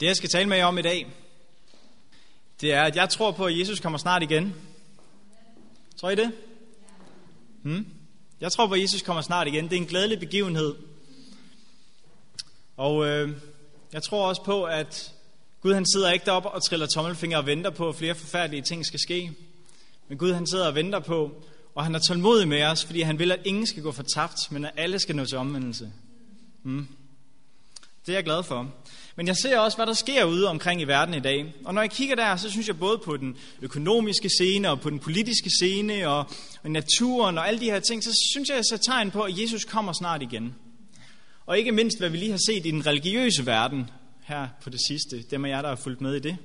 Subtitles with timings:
[0.00, 1.06] Det jeg skal tale med jer om i dag,
[2.60, 4.54] det er, at jeg tror på, at Jesus kommer snart igen.
[5.96, 6.32] Tror I det?
[7.62, 7.86] Hmm?
[8.40, 9.64] Jeg tror på, at Jesus kommer snart igen.
[9.64, 10.74] Det er en glædelig begivenhed.
[12.76, 13.30] Og øh,
[13.92, 15.12] jeg tror også på, at
[15.60, 18.86] Gud han sidder ikke deroppe og triller tommelfinger og venter på, at flere forfærdelige ting
[18.86, 19.32] skal ske.
[20.08, 21.42] Men Gud han sidder og venter på,
[21.74, 24.64] og han er tålmodig med os, fordi han vil, at ingen skal gå fortabt, men
[24.64, 25.92] at alle skal nå til omvendelse.
[26.62, 26.88] Hmm.
[28.06, 28.72] Det er jeg glad for.
[29.16, 31.54] Men jeg ser også, hvad der sker ude omkring i verden i dag.
[31.64, 34.90] Og når jeg kigger der, så synes jeg både på den økonomiske scene og på
[34.90, 36.24] den politiske scene og,
[36.64, 39.64] naturen og alle de her ting, så synes jeg, jeg ser tegn på, at Jesus
[39.64, 40.54] kommer snart igen.
[41.46, 43.90] Og ikke mindst, hvad vi lige har set i den religiøse verden
[44.22, 45.22] her på det sidste.
[45.30, 46.36] Dem af jer, der har fulgt med i det.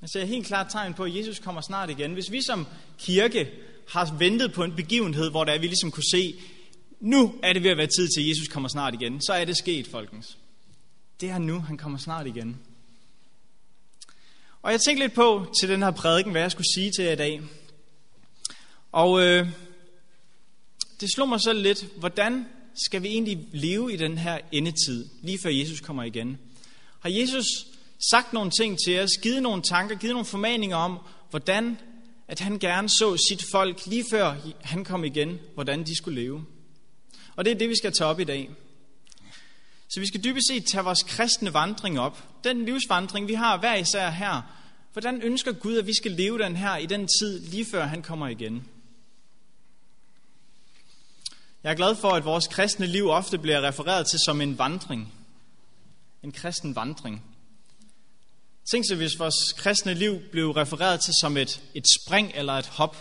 [0.00, 2.12] Jeg ser helt klart tegn på, at Jesus kommer snart igen.
[2.12, 2.66] Hvis vi som
[2.98, 3.50] kirke
[3.88, 6.34] har ventet på en begivenhed, hvor der er, vi ligesom kunne se,
[7.00, 9.44] nu er det ved at være tid til, at Jesus kommer snart igen, så er
[9.44, 10.38] det sket, folkens.
[11.20, 12.60] Det er nu, han kommer snart igen.
[14.62, 17.12] Og jeg tænkte lidt på til den her prædiken, hvad jeg skulle sige til jer
[17.12, 17.42] i dag.
[18.92, 19.48] Og øh,
[21.00, 22.46] det slog mig så lidt, hvordan
[22.86, 26.38] skal vi egentlig leve i den her endetid, lige før Jesus kommer igen?
[27.00, 27.46] Har Jesus
[28.10, 30.98] sagt nogle ting til os, givet nogle tanker, givet nogle formaninger om,
[31.30, 31.78] hvordan
[32.28, 36.44] at han gerne så sit folk, lige før han kom igen, hvordan de skulle leve?
[37.38, 38.50] Og det er det, vi skal tage op i dag.
[39.88, 42.44] Så vi skal dybest set tage vores kristne vandring op.
[42.44, 44.42] Den livsvandring, vi har hver især her.
[44.92, 48.02] Hvordan ønsker Gud, at vi skal leve den her i den tid, lige før han
[48.02, 48.68] kommer igen?
[51.62, 55.12] Jeg er glad for, at vores kristne liv ofte bliver refereret til som en vandring.
[56.22, 57.24] En kristen vandring.
[58.72, 62.66] Tænk så, hvis vores kristne liv blev refereret til som et, et spring eller et
[62.66, 62.96] hop.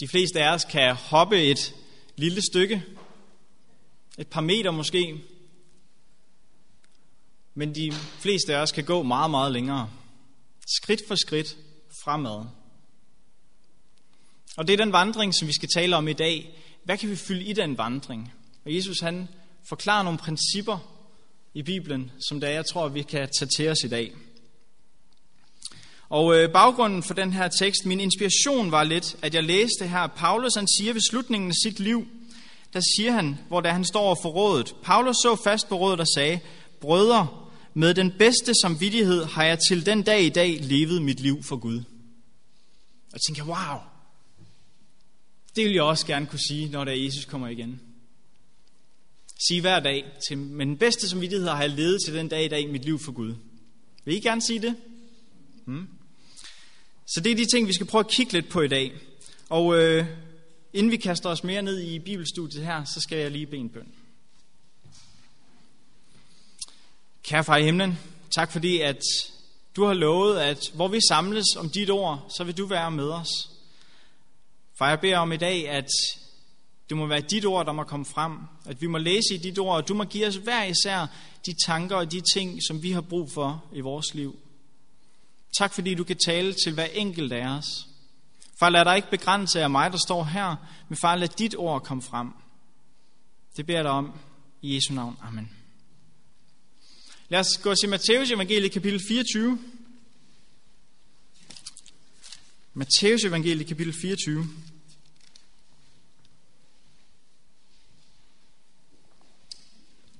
[0.00, 1.74] De fleste af os kan hoppe et
[2.16, 2.84] lille stykke,
[4.18, 5.20] et par meter måske.
[7.54, 9.90] Men de fleste af os kan gå meget, meget længere.
[10.66, 11.56] Skridt for skridt
[12.04, 12.44] fremad.
[14.56, 16.58] Og det er den vandring, som vi skal tale om i dag.
[16.84, 18.32] Hvad kan vi fylde i den vandring?
[18.64, 19.28] Og Jesus han
[19.68, 20.78] forklarer nogle principper
[21.54, 24.12] i Bibelen, som der jeg tror, vi kan tage til os i dag.
[26.08, 30.06] Og øh, baggrunden for den her tekst, min inspiration var lidt, at jeg læste her,
[30.06, 32.06] Paulus han siger ved slutningen af sit liv,
[32.72, 34.74] der siger han, hvor der han står for rådet.
[34.82, 36.40] Paulus så fast på rådet og sagde,
[36.80, 37.28] Brødre,
[37.74, 41.56] med den bedste samvittighed har jeg til den dag i dag levet mit liv for
[41.56, 41.78] Gud.
[43.06, 43.80] Og jeg tænker, wow,
[45.56, 47.80] det vil jeg også gerne kunne sige, når der Jesus kommer igen.
[49.48, 52.48] Sige hver dag, til, med den bedste samvittighed har jeg levet til den dag i
[52.48, 53.34] dag mit liv for Gud.
[54.04, 54.76] Vil I gerne sige det?
[55.64, 55.88] Hmm.
[57.16, 58.92] Så det er de ting, vi skal prøve at kigge lidt på i dag.
[59.48, 60.06] Og øh,
[60.72, 63.68] Inden vi kaster os mere ned i bibelstudiet her, så skal jeg lige bede en
[63.68, 63.92] bøn.
[67.22, 67.98] Kære far i himlen,
[68.30, 69.00] tak fordi at
[69.76, 73.08] du har lovet, at hvor vi samles om dit ord, så vil du være med
[73.08, 73.28] os.
[74.74, 75.90] Far, jeg beder om i dag, at
[76.88, 78.32] det må være dit ord, der må komme frem.
[78.64, 81.06] At vi må læse i dit ord, og du må give os hver især
[81.46, 84.38] de tanker og de ting, som vi har brug for i vores liv.
[85.58, 87.88] Tak fordi du kan tale til hver enkelt af os.
[88.58, 90.56] Far, lad dig ikke begrænse af mig, der står her,
[90.88, 92.28] men far, lad dit ord komme frem.
[93.56, 94.18] Det beder jeg dig om
[94.62, 95.18] i Jesu navn.
[95.22, 95.50] Amen.
[97.28, 99.58] Lad os gå til Matteus evangelie kapitel 24.
[102.74, 104.48] Matteus evangelie kapitel 24.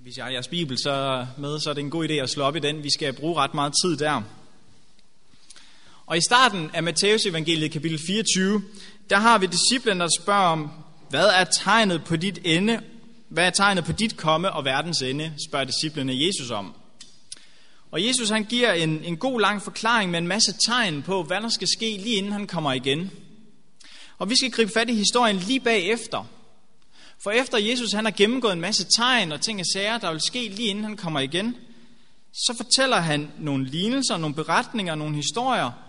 [0.01, 2.45] Hvis jeg har jeres bibel så med, så er det en god idé at slå
[2.45, 2.83] op i den.
[2.83, 4.23] Vi skal bruge ret meget tid der.
[6.07, 8.63] Og i starten af Matteus evangeliet kapitel 24,
[9.11, 10.71] der har vi disciplen, der spørger om,
[11.11, 12.81] hvad er tegnet på dit ende,
[13.29, 16.75] hvad er tegnet på dit komme og verdens ende, spørger disciplene Jesus om.
[17.91, 21.41] Og Jesus han giver en, en god lang forklaring med en masse tegn på, hvad
[21.41, 23.11] der skal ske lige inden han kommer igen.
[24.19, 26.27] Og vi skal gribe fat i historien lige bagefter.
[27.23, 30.21] For efter Jesus han har gennemgået en masse tegn og ting og sager, der vil
[30.21, 31.57] ske lige inden han kommer igen,
[32.33, 35.86] så fortæller han nogle lignelser, nogle beretninger, nogle historier,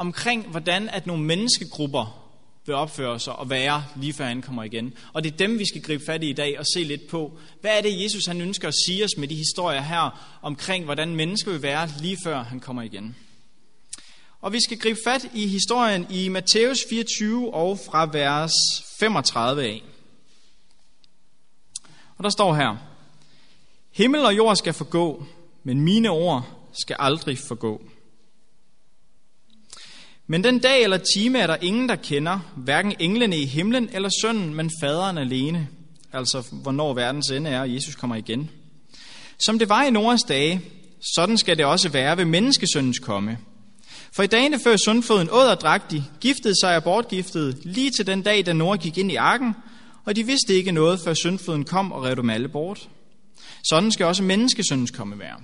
[0.00, 2.32] omkring, hvordan at nogle menneskegrupper
[2.66, 4.94] vil opføre sig og være, lige før han kommer igen.
[5.12, 7.38] Og det er dem, vi skal gribe fat i i dag og se lidt på.
[7.60, 11.16] Hvad er det, Jesus han ønsker at sige os med de historier her, omkring, hvordan
[11.16, 13.16] mennesker vil være, lige før han kommer igen.
[14.40, 18.52] Og vi skal gribe fat i historien i Matthæus 24 og fra vers
[19.00, 19.82] 35 af.
[22.16, 22.76] Og der står her,
[23.92, 25.26] Himmel og jord skal forgå,
[25.64, 27.89] men mine ord skal aldrig forgå.
[30.30, 34.08] Men den dag eller time er der ingen, der kender, hverken englene i himlen eller
[34.22, 35.68] sønnen, men faderen alene.
[36.12, 38.50] Altså, hvornår verdens ende er, og Jesus kommer igen.
[39.38, 40.60] Som det var i Noras dage,
[41.14, 43.38] sådan skal det også være ved menneskesøndens komme.
[44.12, 48.06] For i dagene før sundfoden åd og drak de, giftede sig og bortgiftede, lige til
[48.06, 49.54] den dag, da Nora gik ind i arken,
[50.04, 52.88] og de vidste ikke noget, før syndfloden kom og rev dem alle bort.
[53.68, 55.36] Sådan skal også menneskesøndens komme være.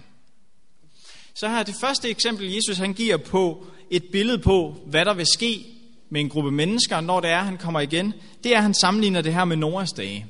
[1.37, 5.27] Så her det første eksempel, Jesus han giver på et billede på, hvad der vil
[5.27, 5.67] ske
[6.11, 8.15] med en gruppe mennesker, når det er, han kommer igen.
[8.45, 10.27] Det er, at han sammenligner det her med Noras dage.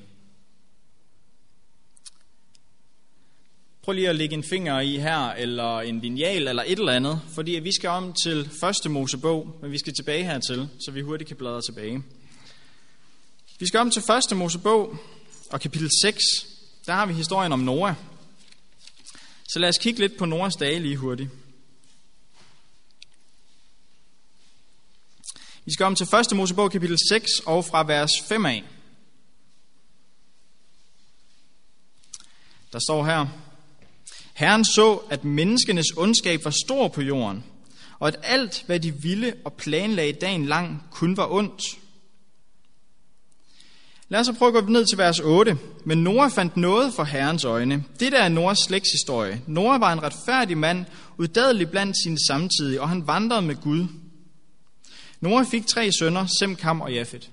[3.82, 7.20] Prøv lige at lægge en finger i her, eller en lineal, eller et eller andet,
[7.34, 11.28] fordi vi skal om til første Mosebog, men vi skal tilbage hertil, så vi hurtigt
[11.28, 12.02] kan bladre tilbage.
[13.58, 14.96] Vi skal om til første Mosebog
[15.50, 16.22] og kapitel 6.
[16.86, 17.94] Der har vi historien om Noah.
[19.48, 21.30] Så lad os kigge lidt på Noahs dage lige hurtigt.
[25.64, 28.64] Vi skal om til første Mosebog kapitel 6 og fra vers 5 af.
[32.72, 33.26] Der står her,
[34.34, 37.44] Herren så, at menneskenes ondskab var stor på jorden,
[37.98, 41.62] og at alt, hvad de ville og planlagde dagen lang, kun var ondt.
[44.08, 45.58] Lad os prøve at gå ned til vers 8.
[45.84, 47.84] Men Noah fandt noget for Herrens øjne.
[48.00, 49.40] Det der er Noahs slægtshistorie.
[49.46, 50.84] Noah var en retfærdig mand,
[51.18, 53.86] uddadelig blandt sine samtidige, og han vandrede med Gud.
[55.20, 57.30] Noah fik tre sønner, Sem, Kam og Jafet.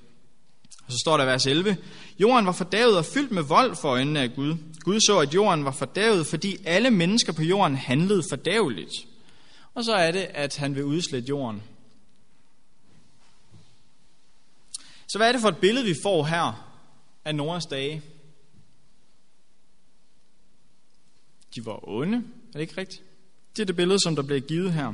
[0.85, 1.77] Og så står der vers 11.
[2.19, 4.55] Jorden var fordavet og fyldt med vold for øjnene af Gud.
[4.83, 8.93] Gud så, at jorden var fordavet, fordi alle mennesker på jorden handlede fordaveligt.
[9.75, 11.61] Og så er det, at han vil udslette jorden.
[15.13, 16.75] Så hvad er det for et billede, vi får her
[17.25, 18.01] af Noras dage?
[21.55, 23.01] De var onde, er det ikke rigtigt?
[23.55, 24.93] Det er det billede, som der bliver givet her.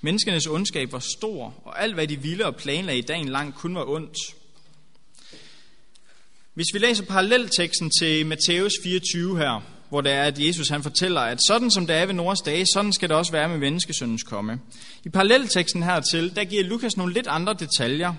[0.00, 3.74] Menneskenes ondskab var stor, og alt hvad de ville og planlagde i dagen lang kun
[3.74, 4.16] var ondt.
[6.54, 11.20] Hvis vi læser parallelteksten til Matthæus 24 her, hvor det er, at Jesus han fortæller,
[11.20, 14.22] at sådan som det er ved Noras dage, sådan skal det også være med menneskesøndens
[14.22, 14.60] komme.
[15.04, 18.14] I parallelteksten hertil, der giver Lukas nogle lidt andre detaljer.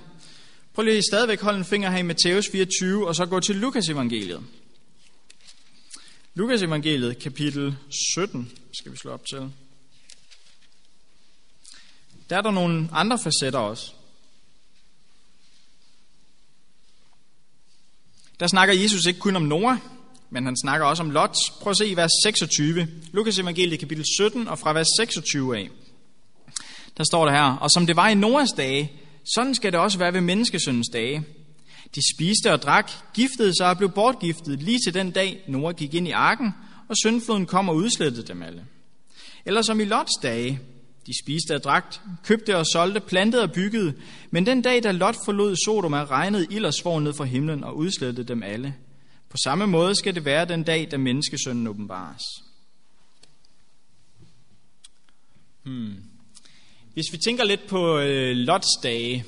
[0.74, 3.90] Prøv lige stadigvæk holde en finger her i Matthæus 24, og så gå til Lukas
[3.90, 4.44] evangeliet.
[6.34, 7.78] Lukas evangeliet, kapitel
[8.16, 9.52] 17, skal vi slå op til.
[12.30, 13.92] Der er der nogle andre facetter også.
[18.40, 19.78] Der snakker Jesus ikke kun om Noah,
[20.30, 21.36] men han snakker også om Lot.
[21.62, 22.88] Prøv at se i vers 26.
[23.12, 25.70] Lukas evangeliet kapitel 17 og fra vers 26 af.
[26.98, 29.98] Der står der her, og som det var i Noahs dage, sådan skal det også
[29.98, 31.26] være ved menneskesøndens dage.
[31.96, 35.94] De spiste og drak, giftede sig og blev bortgiftet lige til den dag, Noah gik
[35.94, 36.54] ind i arken,
[36.88, 38.66] og syndfloden kom og udslettede dem alle.
[39.46, 40.60] Eller som i Lots dage,
[41.08, 43.94] de spiste og drak, købte og solgte, plantede og byggede,
[44.32, 47.78] men den dag, da Lot forlod Sodoma, regnede ild og svor ned fra himlen og
[47.78, 48.76] udslettede dem alle.
[49.30, 52.24] På samme måde skal det være den dag, da menneskesønnen åbenbares.
[55.64, 56.11] Hmm.
[57.02, 59.26] Hvis vi tænker lidt på øh, Lots dage,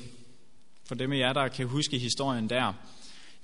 [0.88, 2.72] for dem af jer, der kan huske historien der,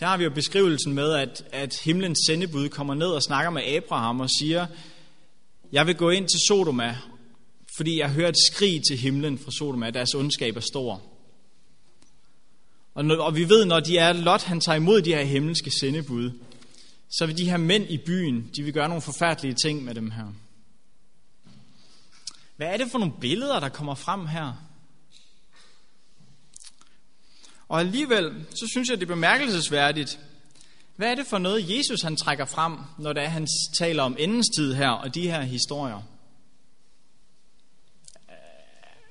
[0.00, 3.62] der har vi jo beskrivelsen med, at, at himlens sendebud kommer ned og snakker med
[3.62, 4.66] Abraham og siger,
[5.72, 6.96] jeg vil gå ind til Sodoma
[7.76, 11.02] fordi jeg hører et skrig til himlen fra Sodoma, at deres ondskab er stor.
[12.94, 15.70] Og, når, og vi ved, når de er, Lot han tager imod de her himmelske
[15.80, 16.30] sendebud,
[17.10, 20.10] så vil de her mænd i byen, de vil gøre nogle forfærdelige ting med dem
[20.10, 20.26] her.
[22.60, 24.52] Hvad er det for nogle billeder, der kommer frem her?
[27.68, 30.18] Og alligevel, så synes jeg, det er bemærkelsesværdigt.
[30.96, 33.46] Hvad er det for noget, Jesus han trækker frem, når det er, han
[33.78, 36.02] taler om endens tid her, og de her historier?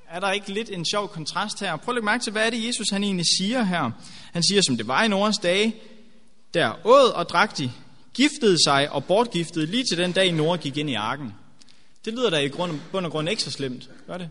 [0.10, 1.76] er der ikke lidt en sjov kontrast her?
[1.76, 3.92] Prøv at lægge mærke til, hvad er det, Jesus han egentlig siger her?
[4.34, 5.76] Han siger, som det var i Noras dage,
[6.54, 7.72] der åd og drak de,
[8.14, 11.34] giftede sig og bortgiftede lige til den dag, Nora gik ind i arken.
[12.06, 14.30] Det lyder da i grund, bund og grund ikke så slemt, gør det?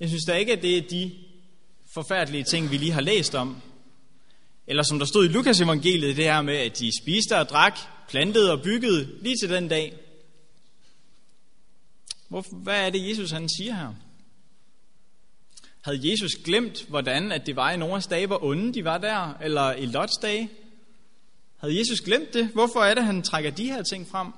[0.00, 1.12] Jeg synes da ikke, at det er de
[1.94, 3.62] forfærdelige ting, vi lige har læst om.
[4.66, 7.78] Eller som der stod i Lukas evangeliet, det her med, at de spiste og drak,
[8.08, 9.98] plantede og byggede lige til den dag.
[12.28, 13.94] Hvorfor, hvad er det, Jesus han siger her?
[15.82, 19.32] Havde Jesus glemt, hvordan at det var i Noras dage, hvor onde de var der,
[19.42, 20.50] eller i Lots dage?
[21.56, 22.48] Havde Jesus glemt det?
[22.48, 24.32] Hvorfor er det, han trækker de her ting frem,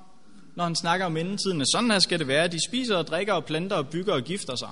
[0.59, 1.65] når han snakker om endetiden?
[1.65, 2.47] Sådan her skal det være.
[2.47, 4.69] De spiser og drikker og planter og bygger og gifter sig.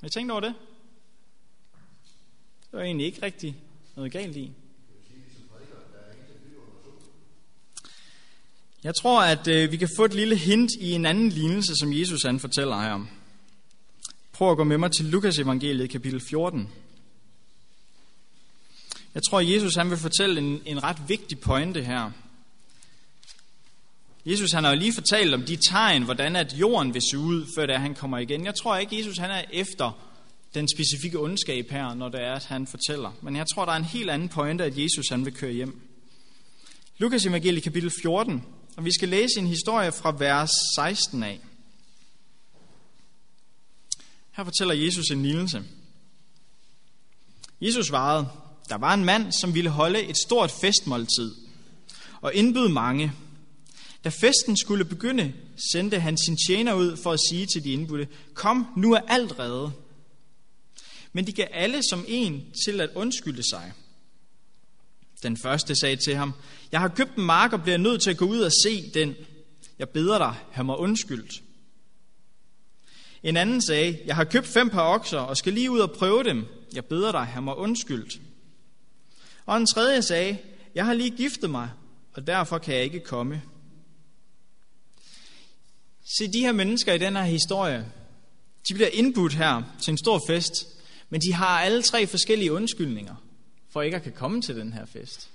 [0.00, 0.54] Har I tænkt over det?
[2.70, 3.56] Det var egentlig ikke rigtig
[3.94, 4.52] noget galt i.
[8.84, 11.92] Jeg tror, at øh, vi kan få et lille hint i en anden lignelse, som
[11.92, 13.06] Jesus han fortæller her.
[14.32, 16.72] Prøv at gå med mig til Lukas evangeliet kapitel 14.
[19.14, 22.10] Jeg tror, at Jesus han vil fortælle en, en ret vigtig pointe her.
[24.26, 27.46] Jesus han har jo lige fortalt om de tegn, hvordan at jorden vil se ud,
[27.56, 28.44] før det han kommer igen.
[28.44, 29.92] Jeg tror ikke, Jesus han er efter
[30.54, 33.12] den specifikke ondskab her, når det er, at han fortæller.
[33.22, 35.80] Men jeg tror, der er en helt anden pointe, at Jesus han vil køre hjem.
[36.98, 38.44] Lukas evangelie kapitel 14,
[38.76, 41.40] og vi skal læse en historie fra vers 16 af.
[44.32, 45.62] Her fortæller Jesus en lignelse.
[47.60, 48.28] Jesus svarede,
[48.68, 51.34] der var en mand, som ville holde et stort festmåltid
[52.20, 53.12] og indbyde mange.
[54.06, 55.32] Da festen skulle begynde,
[55.72, 59.38] sendte han sin tjener ud for at sige til de indbudte, kom, nu er alt
[59.38, 59.72] reddet.
[61.12, 63.72] Men de gav alle som en til at undskylde sig.
[65.22, 66.32] Den første sagde til ham,
[66.72, 69.14] jeg har købt en mark og bliver nødt til at gå ud og se den.
[69.78, 71.42] Jeg beder dig, have mig undskyldt.
[73.22, 76.24] En anden sagde, jeg har købt fem par okser og skal lige ud og prøve
[76.24, 76.44] dem.
[76.74, 78.20] Jeg beder dig, have mig undskyldt.
[79.46, 80.38] Og en tredje sagde,
[80.74, 81.70] jeg har lige giftet mig,
[82.12, 83.42] og derfor kan jeg ikke komme.
[86.08, 87.92] Se, de her mennesker i den her historie,
[88.68, 90.66] de bliver indbudt her til en stor fest,
[91.10, 93.14] men de har alle tre forskellige undskyldninger
[93.72, 95.30] for ikke at kan komme til den her fest.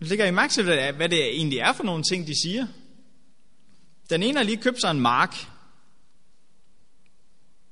[0.00, 2.66] Ligger I mærke til, hvad det egentlig er for nogle ting, de siger?
[4.10, 5.36] Den ene har lige købt sig en mark.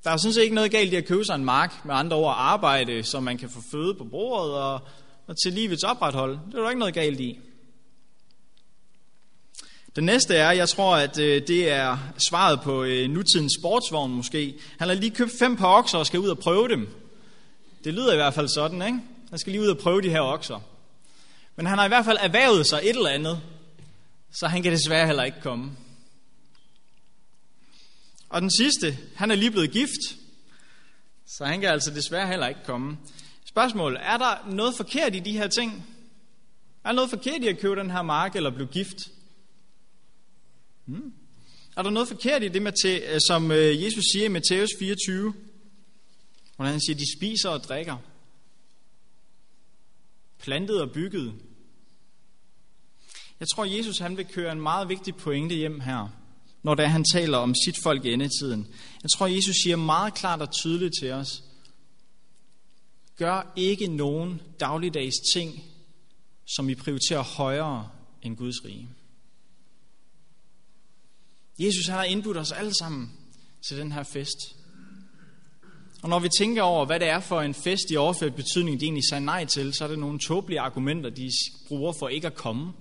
[0.04, 2.16] Der er sådan set ikke noget galt i at købe sig en mark, med andre
[2.16, 4.80] ord arbejde, så man kan få føde på bordet og,
[5.26, 6.38] og til livets oprethold.
[6.46, 7.40] Det er der ikke noget galt i.
[9.96, 14.54] Den næste er, jeg tror, at øh, det er svaret på øh, nutidens sportsvogn måske.
[14.78, 16.88] Han har lige købt fem par okser og skal ud og prøve dem.
[17.84, 18.98] Det lyder i hvert fald sådan, ikke?
[19.30, 20.60] Han skal lige ud og prøve de her okser.
[21.56, 23.40] Men han har i hvert fald erhvervet sig et eller andet,
[24.32, 25.70] så han kan desværre heller ikke komme.
[28.28, 30.16] Og den sidste, han er lige blevet gift,
[31.26, 32.98] så han kan altså desværre heller ikke komme.
[33.44, 35.86] Spørgsmål, er der noget forkert i de her ting?
[36.84, 38.98] Er der noget forkert i at købe den her mark eller blive gift?
[40.86, 41.12] Hmm.
[41.76, 45.34] Er der noget forkert i det, med øh, som øh, Jesus siger i Matthæus 24?
[46.56, 47.96] Hvor han siger, de spiser og drikker.
[50.38, 51.34] Plantet og bygget.
[53.40, 56.08] Jeg tror, Jesus han vil køre en meget vigtig pointe hjem her,
[56.62, 58.66] når det er, han taler om sit folk i endetiden.
[59.02, 61.42] Jeg tror, Jesus siger meget klart og tydeligt til os,
[63.16, 65.62] gør ikke nogen dagligdags ting,
[66.56, 67.88] som I prioriterer højere
[68.22, 68.88] end Guds rige.
[71.58, 73.12] Jesus han har indbudt os alle sammen
[73.68, 74.56] til den her fest.
[76.02, 78.84] Og når vi tænker over, hvad det er for en fest i overført betydning, de
[78.84, 81.30] egentlig sagde nej til, så er det nogle tåbelige argumenter, de
[81.68, 82.72] bruger for ikke at komme.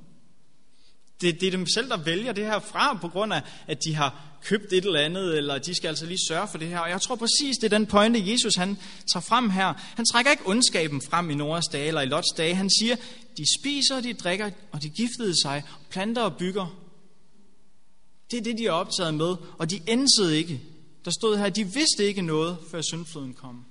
[1.22, 3.96] Det, det er dem selv, der vælger det her fra, på grund af, at de
[3.96, 6.80] har købt et eller andet, eller de skal altså lige sørge for det her.
[6.80, 8.78] Og jeg tror præcis, det er den pointe, Jesus han
[9.14, 9.74] tager frem her.
[9.96, 12.56] Han trækker ikke ondskaben frem i Noras dage eller i Lots dage.
[12.56, 12.96] Han siger,
[13.38, 16.81] de spiser, de drikker, og de giftede sig, planter og bygger.
[18.32, 20.62] Det er det, de er optaget med, og de ænsede ikke.
[21.06, 23.66] Der stod her, de vidste ikke noget, før syndfloden kom.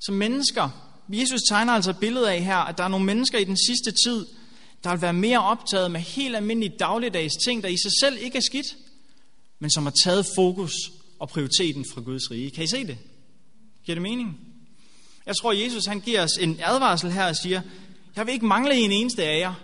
[0.00, 0.70] Så mennesker,
[1.08, 3.92] Jesus tegner altså et billede af her, at der er nogle mennesker i den sidste
[4.04, 4.26] tid,
[4.84, 8.38] der vil være mere optaget med helt almindelige dagligdags ting, der i sig selv ikke
[8.38, 8.66] er skidt,
[9.58, 10.72] men som har taget fokus
[11.18, 12.50] og prioriteten fra Guds rige.
[12.50, 12.98] Kan I se det?
[13.84, 14.38] Giver det mening?
[15.26, 17.60] Jeg tror, Jesus han giver os en advarsel her og siger,
[18.16, 19.54] jeg vil ikke mangle en eneste af jer.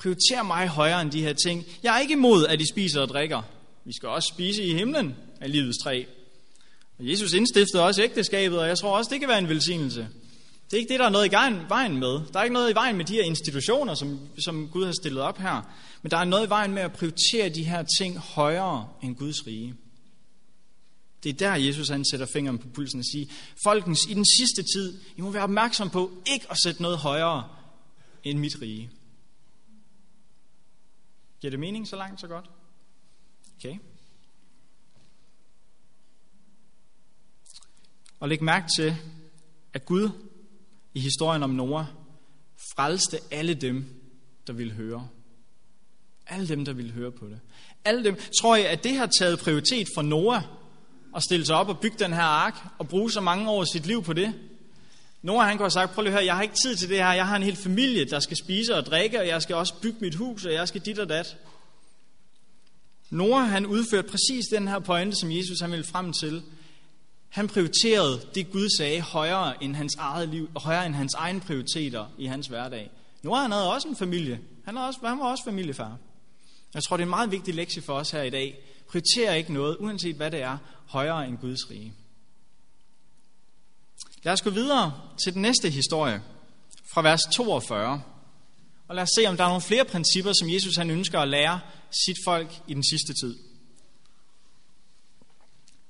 [0.00, 1.64] Prioriter mig højere end de her ting.
[1.82, 3.42] Jeg er ikke imod, at I spiser og drikker.
[3.84, 6.04] Vi skal også spise i himlen af livets træ.
[6.98, 10.08] Og Jesus indstiftede også ægteskabet, og jeg tror også, det kan være en velsignelse.
[10.70, 11.32] Det er ikke det, der er noget i
[11.68, 12.20] vejen med.
[12.32, 15.22] Der er ikke noget i vejen med de her institutioner, som, som Gud har stillet
[15.22, 15.72] op her.
[16.02, 19.46] Men der er noget i vejen med at prioritere de her ting højere end Guds
[19.46, 19.74] rige.
[21.22, 23.26] Det er der, Jesus han sætter fingeren på pulsen og siger,
[23.64, 27.44] folkens, i den sidste tid, I må være opmærksom på ikke at sætte noget højere
[28.24, 28.90] end mit rige.
[31.40, 32.50] Giver det mening så langt, så godt?
[33.56, 33.76] Okay.
[38.20, 38.96] Og læg mærke til,
[39.72, 40.10] at Gud
[40.94, 41.86] i historien om Noah
[42.74, 43.84] frelste alle dem,
[44.46, 45.08] der ville høre.
[46.26, 47.40] Alle dem, der ville høre på det.
[47.84, 48.16] Alle dem.
[48.40, 50.42] Tror jeg, at det har taget prioritet for Noah
[51.16, 53.66] at stille sig op og bygge den her ark og bruge så mange år af
[53.66, 54.34] sit liv på det?
[55.22, 56.96] Noah han kunne have sagt, prøv lige at høre, jeg har ikke tid til det
[56.96, 57.12] her.
[57.12, 59.98] Jeg har en hel familie, der skal spise og drikke, og jeg skal også bygge
[60.00, 61.36] mit hus, og jeg skal dit og dat.
[63.10, 66.42] Noah han udførte præcis den her pointe, som Jesus han ville frem til.
[67.28, 71.40] Han prioriterede det Gud sagde højere end hans eget liv, og højere end hans egne
[71.40, 72.90] prioriteter i hans hverdag.
[73.22, 74.40] Noah han havde også en familie.
[74.64, 75.98] Han, havde også, han var også familiefar.
[76.74, 78.58] Jeg tror, det er en meget vigtig lektie for os her i dag.
[78.88, 81.94] Prioriter ikke noget, uanset hvad det er, højere end Guds rige.
[84.22, 86.22] Lad os gå videre til den næste historie.
[86.94, 88.02] fra vers 42.
[88.88, 91.28] Og lad os se, om der er nogle flere principper, som Jesus han ønsker at
[91.28, 91.60] lære
[92.06, 93.38] sit folk i den sidste tid.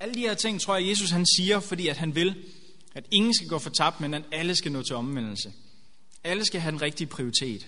[0.00, 2.44] Alle de her ting tror jeg, Jesus han siger, fordi at han vil,
[2.94, 5.52] at ingen skal gå for tabt, men at alle skal nå til omvendelse.
[6.25, 7.66] Alle skal have den rigtige prioritet.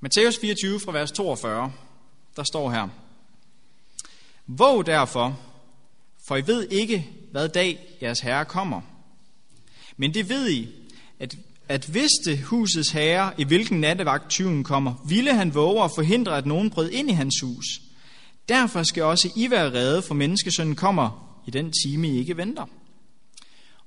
[0.00, 1.72] Matthæus 24 fra vers 42,
[2.36, 2.88] der står her.
[4.46, 5.40] Våg derfor,
[6.28, 8.80] for I ved ikke, hvad dag jeres herre kommer.
[9.96, 10.68] Men det ved I,
[11.18, 11.36] at,
[11.68, 16.36] at hvis det husets herre, i hvilken nattevagt tyven kommer, ville han våge at forhindre,
[16.36, 17.64] at nogen brød ind i hans hus.
[18.48, 22.66] Derfor skal også I være redde, for menneskesønnen kommer i den time, I ikke venter.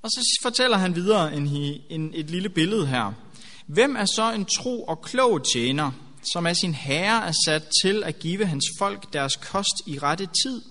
[0.02, 1.48] Og så fortæller han videre en,
[1.90, 3.14] en, et lille billede her.
[3.68, 5.92] Hvem er så en tro og klog tjener,
[6.34, 10.26] som af sin herre er sat til at give hans folk deres kost i rette
[10.44, 10.62] tid?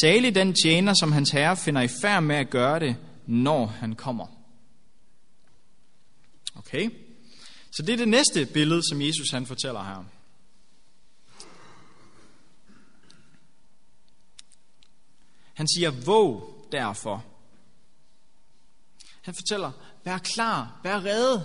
[0.00, 2.96] Salig den tjener, som hans herre finder i færd med at gøre det,
[3.26, 4.26] når han kommer.
[6.54, 6.90] Okay?
[7.72, 10.04] Så det er det næste billede, som Jesus han fortæller her.
[15.54, 17.24] Han siger, våg derfor.
[19.22, 19.70] Han fortæller,
[20.04, 21.44] vær klar, vær redde,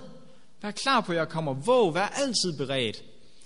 [0.62, 1.54] vær klar på, at jeg kommer.
[1.54, 3.04] Våg, vær altid beredt.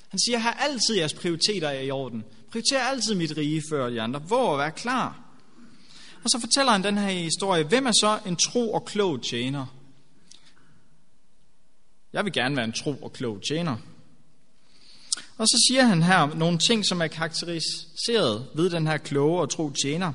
[0.10, 2.24] Han siger, har altid jeres prioriteter i orden.
[2.52, 4.20] Prioriter altid mit rige før de andre.
[4.20, 5.20] Hvor at være klar.
[6.24, 7.64] Og så fortæller han den her historie.
[7.64, 9.66] Hvem er så en tro og klog tjener?
[12.14, 13.78] Jeg vil gerne være en tro og klog tjener.
[15.38, 19.50] Og så siger han her nogle ting, som er karakteriseret ved den her kloge og
[19.50, 20.12] tro tjener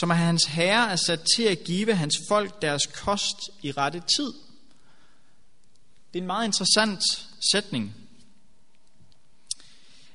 [0.00, 4.02] som er hans herre er sat til at give hans folk deres kost i rette
[4.16, 4.32] tid.
[6.12, 7.02] Det er en meget interessant
[7.52, 7.94] sætning.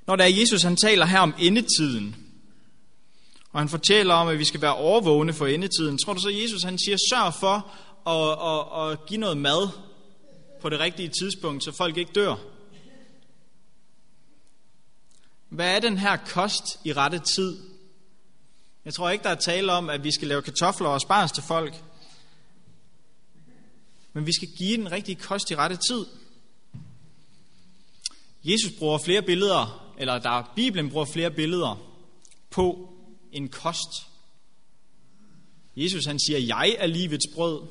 [0.07, 2.15] Når der er Jesus, han taler her om endetiden,
[3.51, 6.63] og han fortæller om, at vi skal være overvågne for endetiden, tror du så, Jesus
[6.63, 7.67] han siger, sørg for
[8.07, 9.69] at, at, at give noget mad
[10.61, 12.35] på det rigtige tidspunkt, så folk ikke dør.
[15.49, 17.57] Hvad er den her kost i rette tid?
[18.85, 21.43] Jeg tror ikke, der er tale om, at vi skal lave kartofler og spars til
[21.43, 21.83] folk.
[24.13, 26.05] Men vi skal give den rigtige kost i rette tid.
[28.43, 31.81] Jesus bruger flere billeder, eller der Bibelen bruger flere billeder
[32.49, 32.93] på
[33.31, 34.07] en kost.
[35.75, 37.61] Jesus han siger, jeg er livets brød.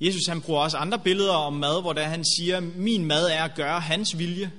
[0.00, 3.44] Jesus han bruger også andre billeder om mad, hvor der han siger, min mad er
[3.44, 4.52] at gøre hans vilje.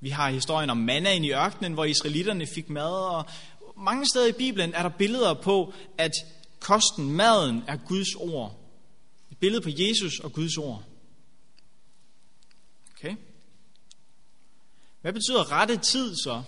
[0.00, 3.24] Vi har historien om mannaen i ørkenen, hvor israelitterne fik mad, og
[3.76, 6.12] mange steder i Bibelen er der billeder på, at
[6.60, 8.58] kosten, maden, er Guds ord.
[9.30, 10.82] Et billede på Jesus og Guds ord.
[12.92, 13.16] Okay?
[15.02, 16.42] Hvad betyder rette tid så?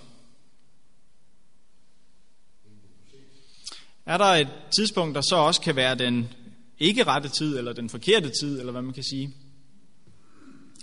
[4.06, 6.28] Er der et tidspunkt, der så også kan være den
[6.78, 9.34] ikke rette tid, eller den forkerte tid, eller hvad man kan sige?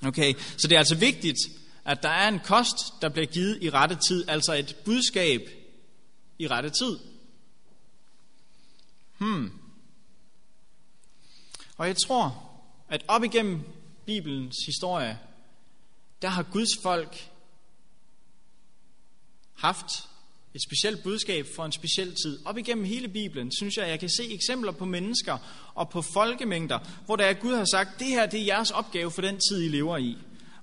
[0.03, 1.37] Okay, så det er altså vigtigt,
[1.85, 5.41] at der er en kost, der bliver givet i rette tid, altså et budskab
[6.39, 6.99] i rette tid.
[9.17, 9.51] Hmm.
[11.77, 12.51] Og jeg tror,
[12.89, 13.59] at op igennem
[14.05, 15.19] Bibelens historie,
[16.21, 17.30] der har Guds folk
[19.61, 19.85] haft
[20.53, 22.39] et specielt budskab for en speciel tid.
[22.45, 25.37] Op igennem hele Bibelen, synes jeg, at jeg kan se eksempler på mennesker
[25.75, 29.11] og på folkemængder, hvor der er Gud har sagt, det her det er jeres opgave
[29.11, 30.17] for den tid, I lever i.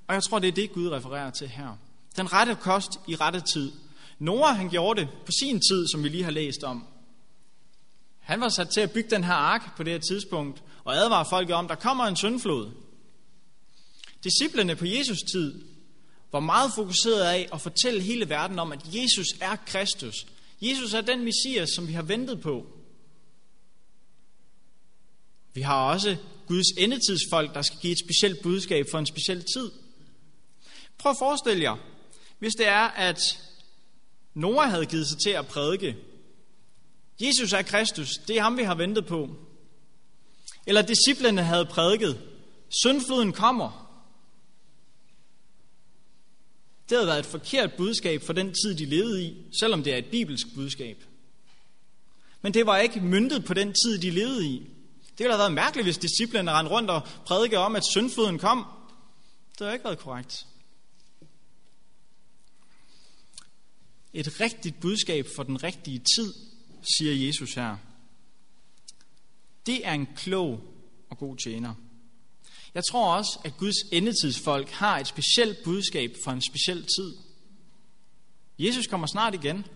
[0.07, 1.79] Og jeg tror, det er det, Gud refererer til her.
[2.17, 3.73] Den rette kost i rette tid.
[4.19, 6.87] Noah, han gjorde det på sin tid, som vi lige har læst om.
[8.21, 11.27] Han var sat til at bygge den her ark på det her tidspunkt, og advare
[11.31, 12.71] folket om, der kommer en syndflod.
[14.25, 15.65] Disciplerne på Jesus tid
[16.33, 20.15] var meget fokuseret af at fortælle hele verden om, at Jesus er Kristus.
[20.61, 22.67] Jesus er den messias, som vi har ventet på.
[25.55, 29.71] Vi har også Guds endetidsfolk, der skal give et specielt budskab for en speciel tid.
[30.99, 31.77] Prøv at forestille jer,
[32.39, 33.21] hvis det er, at
[34.35, 35.97] Noah havde givet sig til at prædike.
[37.21, 39.29] Jesus er Kristus, det er ham, vi har ventet på.
[40.67, 42.21] Eller disciplene havde prædiket.
[42.83, 43.88] Syndfloden kommer.
[46.89, 49.97] Det havde været et forkert budskab for den tid, de levede i, selvom det er
[49.97, 51.05] et bibelsk budskab.
[52.43, 54.59] Men det var ikke myndet på den tid, de levede i.
[55.11, 58.65] Det ville have været mærkeligt, hvis disciplene rendte rundt og prædikede om, at syndfloden kom.
[59.51, 60.47] Det havde ikke været korrekt.
[64.13, 66.35] Et rigtigt budskab for den rigtige tid,
[66.99, 67.77] siger Jesus her.
[69.67, 70.61] Det er en klog
[71.11, 71.75] og god tjener.
[72.75, 77.17] Jeg tror også, at Guds endetidsfolk har et specielt budskab for en speciel tid.
[78.59, 79.67] Jesus kommer snart igen,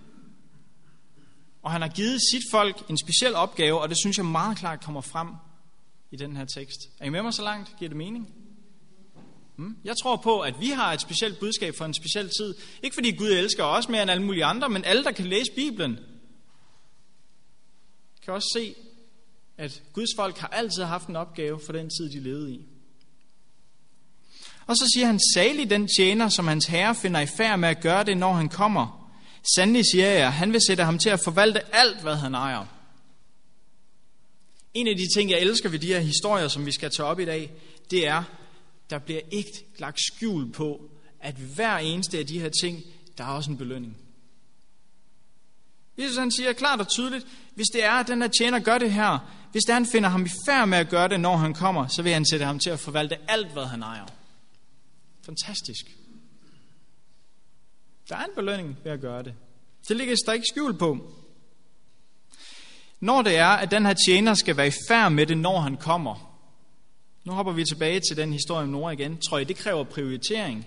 [1.63, 4.85] og han har givet sit folk en speciel opgave, og det synes jeg meget klart
[4.85, 5.29] kommer frem.
[6.11, 6.79] i den her tekst.
[7.01, 7.77] Er I med mig så langt?
[7.79, 8.35] Giver det mening?
[9.57, 9.77] Hmm?
[9.85, 12.55] Jeg tror på, at vi har et specielt budskab for en speciel tid.
[12.83, 15.53] Ikke fordi Gud elsker os mere end alle mulige andre, men alle, der kan læse
[15.53, 15.99] Bibelen,
[18.23, 18.75] kan også se,
[19.59, 22.67] at Guds folk har altid haft en opgave for den tid, de levede i.
[24.73, 27.81] Og så siger han, salig den tjener, som hans herre finder i færd med at
[27.81, 29.13] gøre det, når han kommer.
[29.57, 32.67] Sandelig siger jeg, han vil sætte ham til at forvalte alt, hvad han ejer.
[34.75, 37.21] En af de ting, jeg elsker ved de her historier, som vi skal tage op
[37.21, 37.53] i dag,
[37.91, 38.23] det er,
[38.91, 42.83] der bliver ikke lagt skjul på, at hver eneste af de her ting,
[43.19, 43.97] der er også en belønning.
[45.99, 48.93] Jesus han siger klart og tydeligt, hvis det er, at den her tjener gør det
[48.93, 49.19] her,
[49.51, 51.87] hvis det er, han finder ham i færd med at gøre det, når han kommer,
[51.87, 54.22] så vil han sætte ham til at forvalte alt, hvad han ejer.
[55.23, 55.97] Fantastisk.
[58.09, 59.35] Der er en belønning ved at gøre det.
[59.89, 61.13] Det ligger der ikke skjul på.
[63.01, 65.77] Når det er, at den her tjener skal være i færd med det, når han
[65.77, 66.39] kommer.
[67.25, 69.19] Nu hopper vi tilbage til den historie om Nora igen.
[69.19, 70.67] Tror I, det kræver prioritering?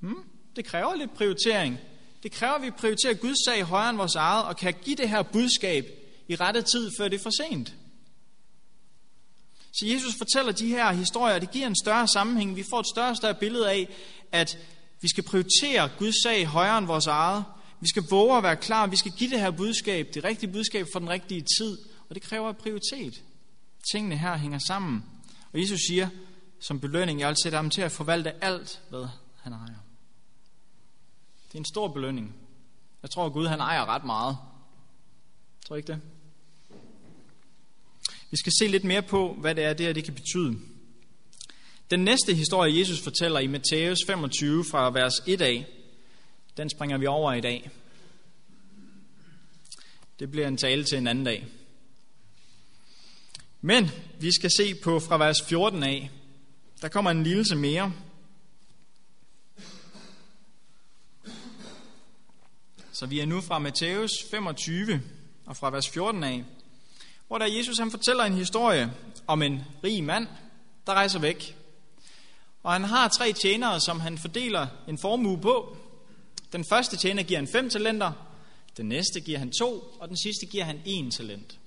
[0.00, 0.24] Hmm?
[0.56, 1.78] Det kræver lidt prioritering.
[2.22, 5.08] Det kræver, at vi prioriterer Guds sag højere end vores eget, og kan give det
[5.08, 5.84] her budskab
[6.28, 7.74] i rette tid, før det er for sent.
[9.78, 12.56] Så Jesus fortæller de her historier, det giver en større sammenhæng.
[12.56, 13.88] Vi får et større og større billede af,
[14.32, 14.58] at
[15.00, 17.44] vi skal prioritere Guds sag højere end vores eget.
[17.80, 18.86] Vi skal våge at være klar.
[18.86, 21.78] Vi skal give det her budskab, det rigtige budskab for den rigtige tid.
[22.08, 23.22] Og det kræver prioritet.
[23.92, 25.04] Tingene her hænger sammen.
[25.52, 26.08] Og Jesus siger,
[26.60, 29.06] som belønning, jeg vil sætte ham til at forvalte alt, hvad
[29.42, 29.78] han ejer.
[31.48, 32.34] Det er en stor belønning.
[33.02, 34.36] Jeg tror, at Gud han ejer ret meget.
[35.66, 36.00] Tror I ikke det?
[38.30, 40.58] Vi skal se lidt mere på, hvad det er, det her det kan betyde.
[41.90, 45.66] Den næste historie, Jesus fortæller i Matthæus 25 fra vers 1 af,
[46.56, 47.70] den springer vi over i dag.
[50.18, 51.46] Det bliver en tale til en anden dag.
[53.60, 56.10] Men vi skal se på fra vers 14 af.
[56.82, 57.92] Der kommer en lille mere.
[62.92, 65.02] Så vi er nu fra Matthæus 25
[65.46, 66.44] og fra vers 14 af,
[67.28, 68.92] hvor der Jesus han fortæller en historie
[69.26, 70.26] om en rig mand,
[70.86, 71.56] der rejser væk.
[72.62, 75.76] Og han har tre tjenere, som han fordeler en formue på.
[76.52, 78.12] Den første tjener giver han fem talenter,
[78.76, 81.58] den næste giver han to, og den sidste giver han en talent.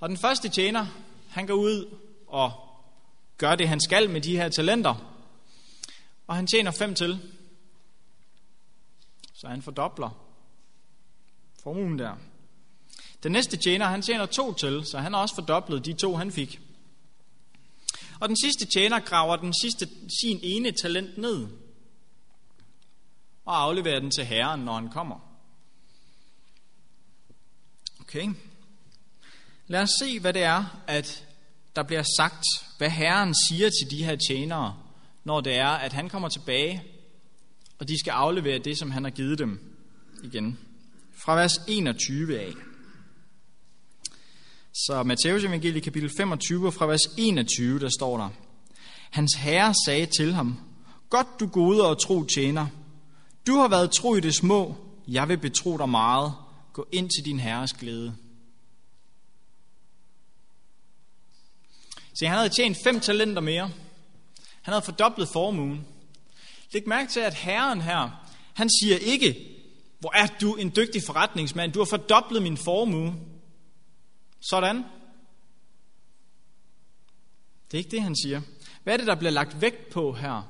[0.00, 0.86] Og den første tjener,
[1.30, 2.52] han går ud og
[3.38, 4.94] gør det, han skal med de her talenter.
[6.26, 7.20] Og han tjener fem til.
[9.32, 10.24] Så han fordobler
[11.62, 12.16] formuen der.
[13.24, 16.32] Den næste tjener, han tjener to til, så han har også fordoblet de to, han
[16.32, 16.60] fik.
[18.20, 19.88] Og den sidste tjener graver den sidste
[20.20, 21.46] sin ene talent ned
[23.44, 25.20] og afleverer den til Herren, når han kommer.
[28.00, 28.28] Okay.
[29.66, 31.26] Lad os se, hvad det er, at
[31.76, 32.44] der bliver sagt,
[32.78, 34.76] hvad Herren siger til de her tjenere,
[35.24, 36.82] når det er, at han kommer tilbage,
[37.78, 39.76] og de skal aflevere det, som han har givet dem
[40.22, 40.58] igen.
[41.24, 42.52] Fra vers 21 af.
[44.76, 48.28] Så Matteus evangelie kapitel 25 fra vers 21, der står der,
[49.10, 50.58] Hans herre sagde til ham,
[51.10, 52.66] Godt du gode og tro tjener,
[53.46, 54.74] du har været tro i det små,
[55.08, 56.34] jeg vil betro dig meget,
[56.72, 58.14] gå ind til din herres glæde.
[62.14, 63.70] Så han havde tjent fem talenter mere.
[64.62, 65.86] Han havde fordoblet formuen.
[66.72, 69.36] Læg mærke til, at herren her, han siger ikke,
[69.98, 73.14] hvor er du en dygtig forretningsmand, du har fordoblet min formue.
[74.50, 74.76] Sådan.
[77.70, 78.40] Det er ikke det, han siger.
[78.82, 80.42] Hvad er det, der bliver lagt vægt på her?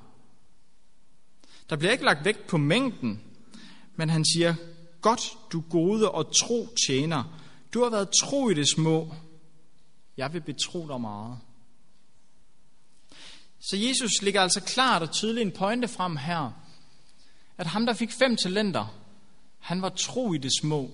[1.70, 3.22] Der bliver ikke lagt vægt på mængden,
[3.96, 4.54] men han siger,
[5.00, 5.20] godt
[5.52, 7.40] du gode og tro tjener.
[7.74, 9.14] Du har været tro i det små.
[10.16, 11.38] Jeg vil betro dig meget.
[13.60, 16.52] Så Jesus ligger altså klart og tydeligt en pointe frem her,
[17.58, 18.94] at ham, der fik fem talenter,
[19.58, 20.90] han var tro i det små.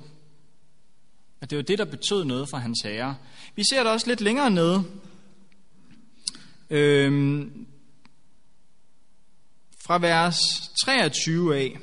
[1.40, 3.16] Og det var det, der betød noget for hans herre.
[3.56, 4.84] Vi ser det også lidt længere nede.
[6.70, 7.66] Øhm,
[9.84, 10.38] fra vers
[10.84, 11.78] 23 af,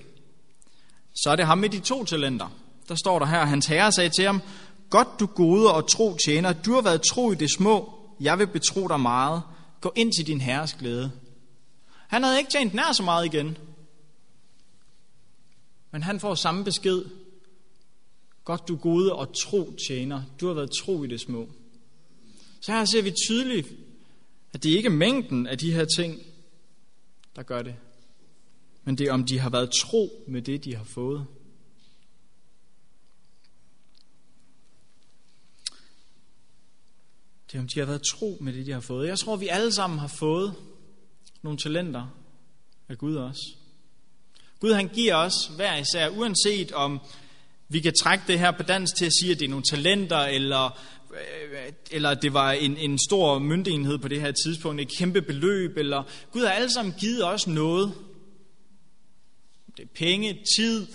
[1.15, 2.49] så er det ham med de to talenter.
[2.89, 4.41] Der står der her, hans herre sagde til ham,
[4.89, 8.47] Godt du gode og tro tjener, du har været tro i det små, jeg vil
[8.47, 9.41] betro dig meget.
[9.81, 11.11] Gå ind til din herres glæde.
[12.07, 13.57] Han havde ikke tjent nær så meget igen.
[15.91, 17.05] Men han får samme besked.
[18.47, 20.23] Godt du gode og tro tjener.
[20.41, 21.49] Du har været tro i det små.
[22.61, 23.67] Så her ser vi tydeligt,
[24.53, 26.21] at det ikke er mængden af de her ting,
[27.35, 27.75] der gør det.
[28.83, 31.25] Men det er, om de har været tro med det, de har fået.
[37.47, 39.07] Det er, om de har været tro med det, de har fået.
[39.07, 40.53] Jeg tror, vi alle sammen har fået
[41.41, 42.07] nogle talenter
[42.87, 43.55] af Gud også.
[44.59, 46.99] Gud han giver os hver især, uanset om
[47.69, 50.17] vi kan trække det her på dansk til at sige, at det er nogle talenter,
[50.19, 50.79] eller,
[51.11, 55.77] øh, eller det var en, en stor myndighed på det her tidspunkt, et kæmpe beløb,
[55.77, 57.93] eller Gud har alle sammen givet os noget.
[59.77, 60.87] Det er penge, tid,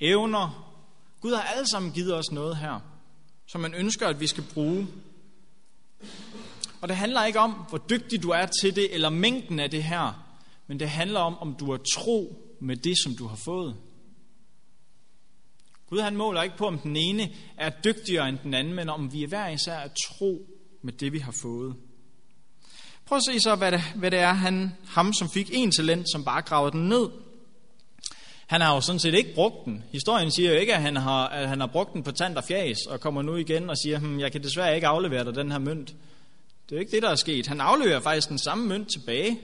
[0.00, 0.74] evner.
[1.20, 2.80] Gud har alle sammen givet os noget her,
[3.46, 4.88] som man ønsker, at vi skal bruge.
[6.80, 9.82] Og det handler ikke om, hvor dygtig du er til det, eller mængden af det
[9.82, 10.24] her,
[10.66, 13.76] men det handler om, om du har tro med det, som du har fået.
[15.92, 19.12] Gud han måler ikke på, om den ene er dygtigere end den anden, men om
[19.12, 20.46] vi er hver især at tro
[20.82, 21.74] med det, vi har fået.
[23.06, 26.06] Prøv at se så, hvad det, hvad det er, han, ham som fik en talent,
[26.12, 27.08] som bare gravede den ned.
[28.46, 29.84] Han har jo sådan set ikke brugt den.
[29.90, 32.44] Historien siger jo ikke, at han har, at han har brugt den på tand og
[32.44, 35.52] fjæs, og kommer nu igen og siger, hm, jeg kan desværre ikke aflevere dig den
[35.52, 35.88] her mønt.
[36.64, 37.46] Det er jo ikke det, der er sket.
[37.46, 39.40] Han afleverer faktisk den samme mønt tilbage.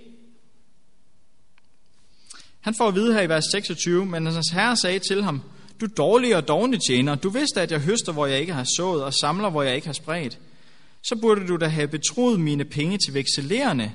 [2.61, 5.43] Han får at vide her i vers 26, men hans herre sagde til ham,
[5.81, 9.05] du dårlige og dogne tjener, du vidste, at jeg høster, hvor jeg ikke har sået,
[9.05, 10.39] og samler, hvor jeg ikke har spredt.
[11.03, 13.93] Så burde du da have betroet mine penge til vekselerende,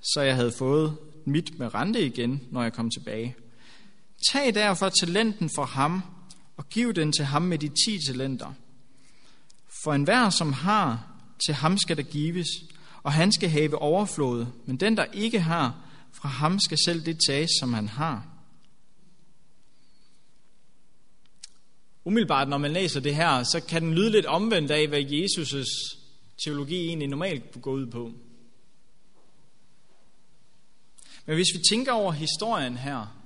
[0.00, 3.36] så jeg havde fået mit med rente igen, når jeg kom tilbage.
[4.30, 6.02] Tag derfor talenten fra ham,
[6.56, 8.52] og giv den til ham med de ti talenter.
[9.84, 11.06] For enhver, som har,
[11.46, 12.48] til ham skal der gives,
[13.02, 15.74] og han skal have overflod, men den, der ikke har,
[16.12, 18.31] fra ham skal selv det tages, som han har.
[22.04, 25.98] Umiddelbart, når man læser det her, så kan den lyde lidt omvendt af, hvad Jesus'
[26.44, 28.12] teologi egentlig normalt går ud på.
[31.26, 33.22] Men hvis vi tænker over historien her,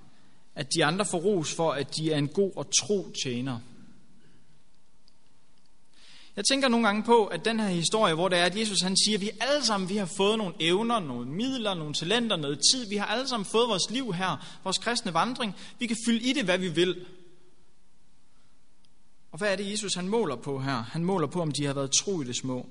[0.55, 3.61] at de andre får ros for, at de er en god og tro tjener.
[6.37, 8.97] Jeg tænker nogle gange på, at den her historie, hvor det er, at Jesus han
[8.97, 12.61] siger, at vi alle sammen vi har fået nogle evner, nogle midler, nogle talenter, noget
[12.73, 12.89] tid.
[12.89, 15.55] Vi har alle sammen fået vores liv her, vores kristne vandring.
[15.79, 17.07] Vi kan fylde i det, hvad vi vil.
[19.37, 20.85] Og hvad er det, Jesus han måler på her?
[20.93, 22.67] Han måler på, om de har været tro i det små.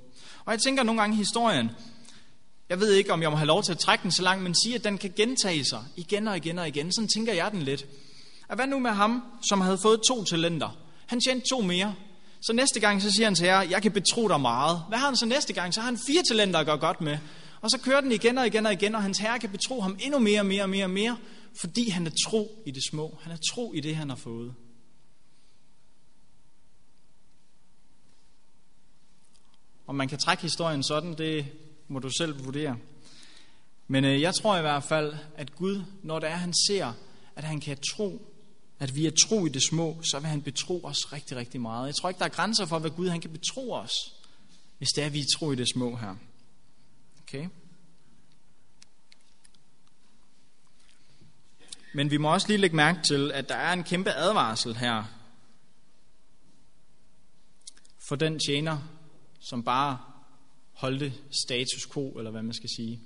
[0.46, 1.70] Og jeg tænker nogle gange historien,
[2.70, 4.56] jeg ved ikke, om jeg må have lov til at trække den så langt, men
[4.64, 6.92] sige, at den kan gentage sig igen og igen og igen.
[6.92, 7.86] Sådan tænker jeg den lidt.
[8.50, 10.78] At hvad nu med ham, som havde fået to talenter?
[11.06, 11.96] Han tjente to mere.
[12.42, 14.82] Så næste gang, så siger han til jer, jeg kan betro dig meget.
[14.90, 15.74] Hvad har han så næste gang?
[15.74, 17.18] Så har han fire talenter at gøre godt med.
[17.62, 19.98] Og så kører den igen og igen og igen, og hans herre kan betro ham
[20.00, 21.18] endnu mere og mere og mere og mere,
[21.62, 23.18] fordi han er tro i det små.
[23.22, 24.54] Han er tro i det, han har fået.
[29.88, 31.46] Om man kan trække historien sådan, det
[31.88, 32.78] må du selv vurdere.
[33.88, 36.94] Men øh, jeg tror i hvert fald, at Gud, når det er, han ser,
[37.36, 38.32] at han kan tro,
[38.80, 41.88] at vi er tro i det små, så vil han betro os rigtig, rigtig meget.
[41.88, 43.92] Jeg tror ikke, der er grænser for, hvad Gud han kan betro os,
[44.78, 46.16] hvis det er, at vi er tro i det små her.
[47.24, 47.48] Okay?
[51.94, 55.04] Men vi må også lige lægge mærke til, at der er en kæmpe advarsel her
[58.08, 58.78] for den tjener,
[59.50, 59.98] som bare
[60.74, 63.02] holdte status quo, eller hvad man skal sige.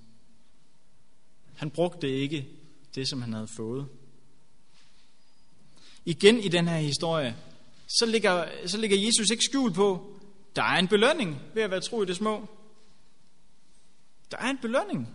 [1.56, 2.47] Han brugte ikke
[2.95, 3.88] det, som han havde fået.
[6.06, 7.38] Igen i den her historie,
[7.88, 10.19] så ligger, så ligger Jesus ikke skjult på,
[10.56, 12.47] der er en belønning ved at være tro i det små.
[14.32, 15.08] Der er en belønning.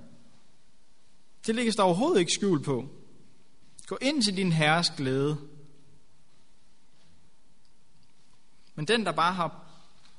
[1.47, 2.89] Det ligger der overhovedet ikke skjult på.
[3.87, 5.39] Gå ind til din herres glæde.
[8.75, 9.63] Men den, der bare har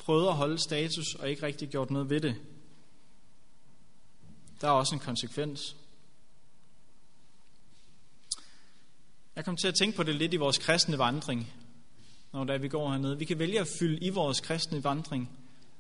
[0.06, 2.36] prøvet at holde status og ikke rigtig gjort noget ved det.
[4.62, 5.76] Der er også en konsekvens.
[9.36, 11.54] Jeg kom til at tænke på det lidt i vores kristne vandring,
[12.34, 13.18] når der vi går hernede.
[13.18, 15.30] Vi kan vælge at fylde i vores kristne vandring,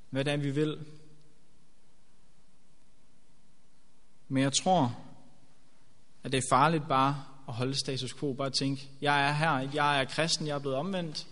[0.10, 0.86] hvad det er, vi vil.
[4.28, 4.98] Men jeg tror,
[6.24, 9.70] at det er farligt bare at holde status quo, bare at tænke, jeg er her,
[9.74, 11.28] jeg er kristen, jeg er blevet omvendt,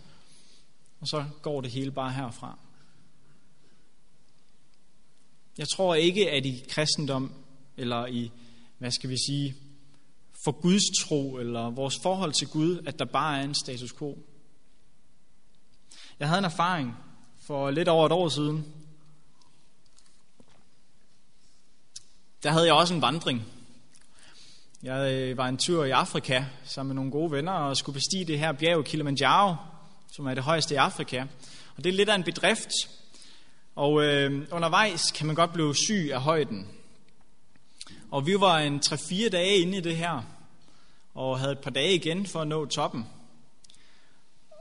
[0.99, 2.57] og så går det hele bare herfra.
[5.57, 7.33] Jeg tror ikke, at i kristendom,
[7.77, 8.31] eller i,
[8.77, 9.55] hvad skal vi sige,
[10.43, 14.17] for Guds tro, eller vores forhold til Gud, at der bare er en status quo.
[16.19, 16.95] Jeg havde en erfaring
[17.41, 18.73] for lidt over et år siden.
[22.43, 23.41] Der havde jeg også en vandring.
[24.83, 28.25] Jeg øh, var en tur i Afrika sammen med nogle gode venner og skulle bestige
[28.25, 29.55] det her bjerg Kilimanjaro,
[30.15, 31.25] som er det højeste i Afrika.
[31.77, 32.71] Og det er lidt af en bedrift,
[33.75, 36.67] og øh, undervejs kan man godt blive syg af højden.
[38.11, 40.21] Og vi var en 3-4 dage inde i det her,
[41.13, 43.05] og havde et par dage igen for at nå toppen.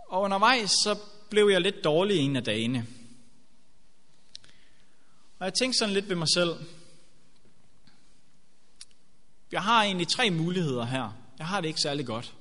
[0.08, 0.98] Og undervejs så
[1.30, 2.86] blev jeg lidt dårlig en af dagene.
[5.38, 6.56] Og jeg tænkte sådan lidt ved mig selv.
[9.52, 11.16] Jeg har egentlig tre muligheder her.
[11.38, 12.34] Jeg har det ikke særlig godt.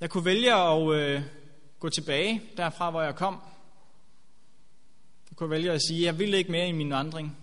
[0.00, 1.22] Jeg kunne vælge at øh,
[1.80, 3.40] gå tilbage derfra, hvor jeg kom.
[5.40, 7.36] Kunne vælge at sige, jeg vil ikke mere i min vandring.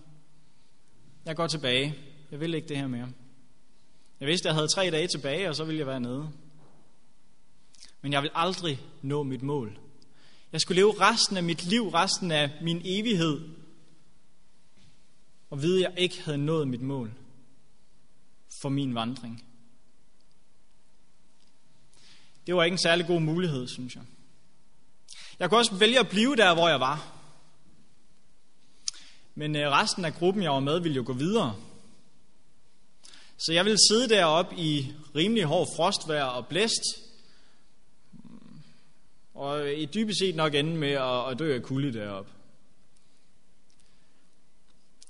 [1.24, 1.94] Jeg går tilbage.
[2.30, 3.08] Jeg vil ikke det her mere.
[4.20, 6.30] Jeg vidste, at jeg havde tre dage tilbage, og så ville jeg være nede.
[8.02, 9.78] Men jeg vil aldrig nå mit mål.
[10.52, 13.48] Jeg skulle leve resten af mit liv, resten af min evighed,
[15.50, 17.12] og vide, at jeg ikke havde nået mit mål
[18.62, 19.44] for min vandring.
[22.46, 24.04] Det var ikke en særlig god mulighed, synes jeg.
[25.38, 27.17] Jeg kunne også vælge at blive der, hvor jeg var.
[29.38, 31.56] Men øh, resten af gruppen, jeg var med, ville jo gå videre.
[33.36, 36.82] Så jeg ville sidde deroppe i rimelig hård frostvær og blæst,
[38.12, 38.60] mm.
[39.34, 40.92] og øh, i dybest set nok ende med
[41.30, 42.32] at, dø af kulde deroppe.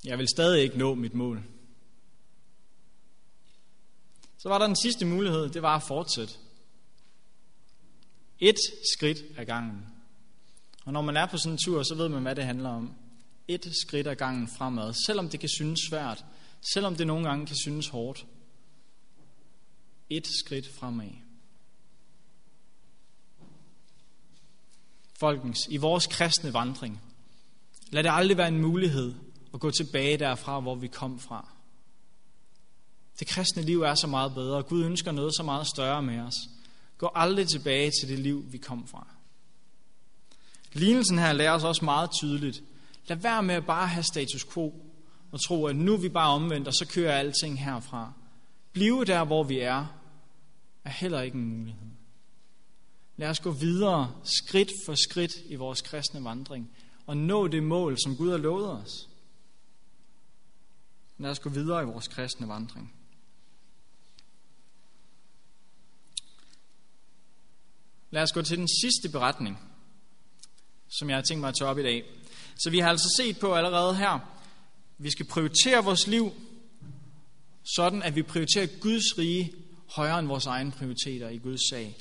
[0.04, 1.42] Jeg vil stadig ikke nå mit mål.
[4.38, 6.34] Så var der den sidste mulighed, det var at fortsætte.
[8.38, 8.58] Et
[8.94, 9.86] skridt ad gangen.
[10.84, 12.94] Og når man er på sådan en tur, så ved man, hvad det handler om.
[13.48, 16.24] Et skridt ad gangen fremad, selvom det kan synes svært,
[16.72, 18.26] selvom det nogle gange kan synes hårdt.
[20.10, 21.10] Et skridt fremad.
[25.18, 27.00] Folkens, i vores kristne vandring,
[27.90, 29.14] lad det aldrig være en mulighed
[29.54, 31.48] at gå tilbage derfra, hvor vi kom fra.
[33.18, 36.20] Det kristne liv er så meget bedre, og Gud ønsker noget så meget større med
[36.20, 36.34] os.
[36.98, 39.06] Gå aldrig tilbage til det liv, vi kom fra.
[40.72, 42.62] Lignelsen her lærer os også meget tydeligt.
[43.08, 44.84] Lad være med at bare have status quo
[45.32, 48.12] og tro, at nu er vi bare omvendt, og så kører alting herfra.
[48.72, 49.86] Blive der, hvor vi er,
[50.84, 51.88] er heller ikke en mulighed.
[53.16, 56.70] Lad os gå videre, skridt for skridt i vores kristne vandring,
[57.06, 59.08] og nå det mål, som Gud har lovet os.
[61.18, 62.94] Lad os gå videre i vores kristne vandring.
[68.10, 69.58] Lad os gå til den sidste beretning,
[70.88, 72.04] som jeg har tænkt mig at tage op i dag.
[72.58, 74.18] Så vi har altså set på allerede her,
[74.98, 76.32] vi skal prioritere vores liv,
[77.76, 79.52] sådan at vi prioriterer Guds rige
[79.86, 81.96] højere end vores egne prioriteter i Guds sag.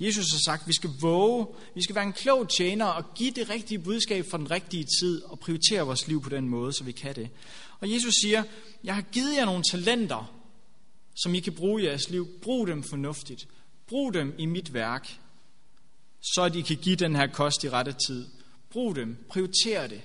[0.00, 3.30] Jesus har sagt, at vi skal våge, vi skal være en klog tjener og give
[3.30, 6.84] det rigtige budskab for den rigtige tid og prioritere vores liv på den måde, så
[6.84, 7.28] vi kan det.
[7.80, 8.42] Og Jesus siger,
[8.84, 10.34] jeg har givet jer nogle talenter,
[11.16, 12.28] som I kan bruge i jeres liv.
[12.42, 13.48] Brug dem fornuftigt.
[13.86, 15.18] Brug dem i mit værk
[16.20, 18.26] så I kan give den her kost i rette tid.
[18.70, 20.02] Brug dem, prioriter det.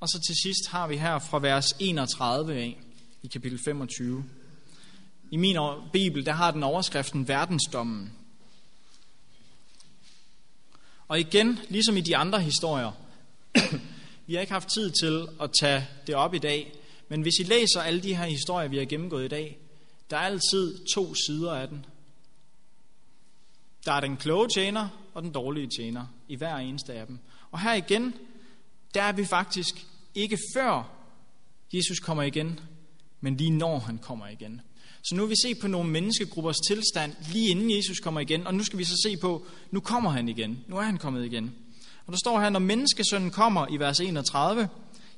[0.00, 2.80] Og så til sidst har vi her fra vers 31 af
[3.22, 4.24] i kapitel 25.
[5.30, 5.56] I min
[5.92, 8.12] bibel, der har den overskriften verdensdommen.
[11.08, 12.92] Og igen, ligesom i de andre historier,
[14.26, 16.72] vi har ikke haft tid til at tage det op i dag,
[17.08, 19.58] men hvis I læser alle de her historier, vi har gennemgået i dag,
[20.10, 21.86] der er altid to sider af den.
[23.84, 27.18] Der er den kloge tjener og den dårlige tjener i hver eneste af dem.
[27.50, 28.14] Og her igen,
[28.94, 30.90] der er vi faktisk ikke før
[31.72, 32.60] Jesus kommer igen,
[33.20, 34.60] men lige når han kommer igen.
[35.02, 38.54] Så nu vil vi se på nogle menneskegruppers tilstand lige inden Jesus kommer igen, og
[38.54, 40.64] nu skal vi så se på, nu kommer han igen.
[40.68, 41.54] Nu er han kommet igen.
[42.06, 44.68] Og der står her, når menneskesønnen kommer i vers 31,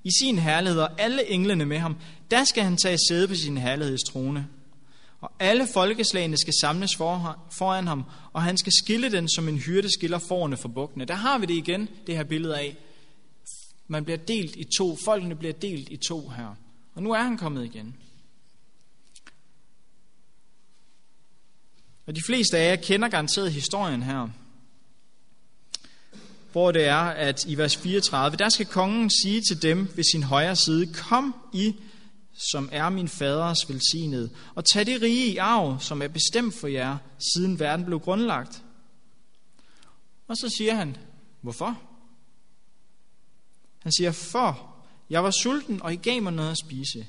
[0.05, 1.96] i sin herlighed og alle englene med ham,
[2.31, 4.48] der skal han tage sæde på sin herlighedstrone.
[5.24, 6.96] Og alle folkeslagene skal samles
[7.50, 11.04] foran ham, og han skal skille den, som en hyrde skiller forerne for bukkene.
[11.04, 12.76] Der har vi det igen, det her billede af.
[13.88, 14.96] Man bliver delt i to.
[15.04, 16.56] Folkene bliver delt i to her.
[16.94, 17.96] Og nu er han kommet igen.
[22.06, 24.28] Og de fleste af jer kender garanteret historien her,
[26.52, 30.22] hvor det er, at i vers 34, der skal kongen sige til dem ved sin
[30.22, 31.74] højre side, kom I
[32.35, 36.69] som er min faders velsignede, og tag det rige i arv, som er bestemt for
[36.69, 36.96] jer,
[37.35, 38.63] siden verden blev grundlagt.
[40.29, 40.96] Og så siger han,
[41.40, 41.81] hvorfor?
[43.83, 44.75] Han siger, for
[45.11, 47.06] jeg var sulten, og I gav mig noget at spise.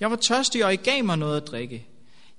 [0.00, 1.86] Jeg var tørstig, og I gav mig noget at drikke.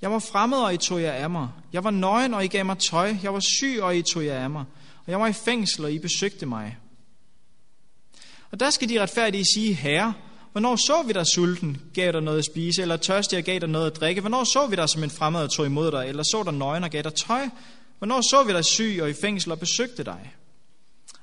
[0.01, 1.49] Jeg var fremmed, og I tog jer af mig.
[1.73, 3.15] Jeg var nøgen, og I gav mig tøj.
[3.23, 4.65] Jeg var syg, og I tog jer af mig.
[5.05, 6.77] Og jeg var i fængsel, og I besøgte mig.
[8.51, 10.13] Og der skal de retfærdige sige, Herre,
[10.55, 13.69] Hvornår så vi dig sulten, gav dig noget at spise, eller tørstig og gav dig
[13.69, 14.21] noget at drikke?
[14.21, 16.83] Hvornår så vi dig som en fremmed og tog imod dig, eller så dig nøgen
[16.83, 17.49] og gav dig tøj?
[17.97, 20.33] Hvornår så vi dig syg og i fængsel og besøgte dig?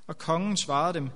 [0.07, 1.09] Og kongen svarede dem,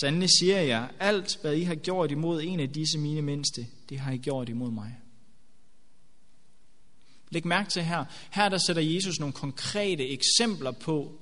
[0.00, 3.98] Sandelig siger jeg, alt hvad I har gjort imod en af disse mine mindste, det
[3.98, 4.96] har I gjort imod mig.
[7.30, 11.20] Læg mærke til her, her der sætter Jesus nogle konkrete eksempler på,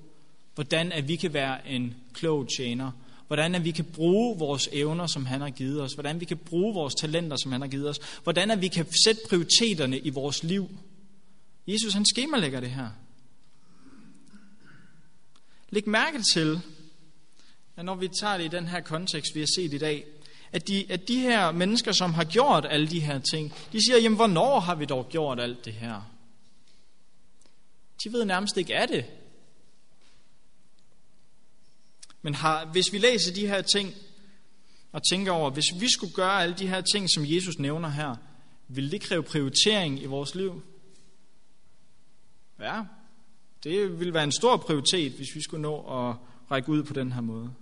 [0.54, 2.90] hvordan at vi kan være en klog tjener,
[3.32, 6.36] hvordan at vi kan bruge vores evner, som han har givet os, hvordan vi kan
[6.36, 10.10] bruge vores talenter, som han har givet os, hvordan at vi kan sætte prioriteterne i
[10.10, 10.70] vores liv.
[11.66, 12.88] Jesus han skemalægger det her.
[15.70, 16.60] Læg mærke til,
[17.76, 20.04] at når vi tager det i den her kontekst, vi har set i dag,
[20.52, 23.98] at de, at de her mennesker, som har gjort alle de her ting, de siger,
[23.98, 26.10] jamen hvornår har vi dog gjort alt det her?
[28.04, 29.04] De ved nærmest ikke af det.
[32.22, 33.94] Men har, hvis vi læser de her ting
[34.92, 38.16] og tænker over, hvis vi skulle gøre alle de her ting, som Jesus nævner her,
[38.68, 40.62] vil det kræve prioritering i vores liv?
[42.60, 42.82] Ja,
[43.64, 46.16] det vil være en stor prioritet, hvis vi skulle nå at
[46.50, 47.52] række ud på den her måde.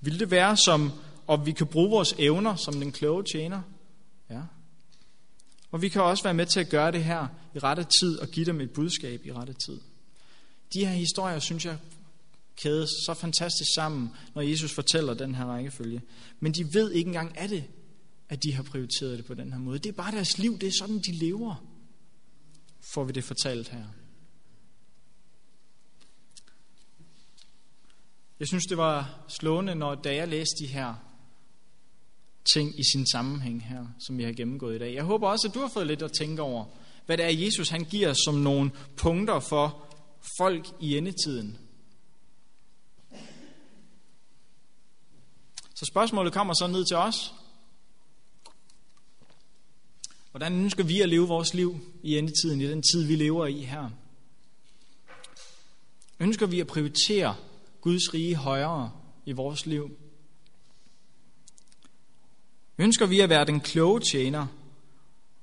[0.00, 0.92] Vil det være som,
[1.26, 3.62] og vi kan bruge vores evner som den kloge tjener?
[4.30, 4.40] Ja.
[5.70, 8.28] Og vi kan også være med til at gøre det her i rette tid og
[8.28, 9.80] give dem et budskab i rette tid.
[10.74, 11.78] De her historier, synes jeg,
[12.56, 16.02] kæde så fantastisk sammen, når Jesus fortæller den her rækkefølge.
[16.40, 17.64] Men de ved ikke engang af det,
[18.28, 19.78] at de har prioriteret det på den her måde.
[19.78, 21.66] Det er bare deres liv, det er sådan, de lever,
[22.94, 23.84] får vi det fortalt her.
[28.40, 30.94] Jeg synes, det var slående, når da jeg læste de her
[32.54, 34.94] ting i sin sammenhæng her, som vi har gennemgået i dag.
[34.94, 36.64] Jeg håber også, at du har fået lidt at tænke over,
[37.06, 39.94] hvad det er, Jesus han giver som nogle punkter for
[40.38, 41.58] folk i endetiden.
[45.82, 47.34] Så spørgsmålet kommer så ned til os.
[50.30, 53.60] Hvordan ønsker vi at leve vores liv i endetiden, i den tid, vi lever i
[53.60, 53.90] her?
[56.20, 57.36] Ønsker vi at prioritere
[57.80, 58.92] Guds rige højere
[59.26, 59.90] i vores liv?
[62.78, 64.46] Ønsker vi at være den kloge tjener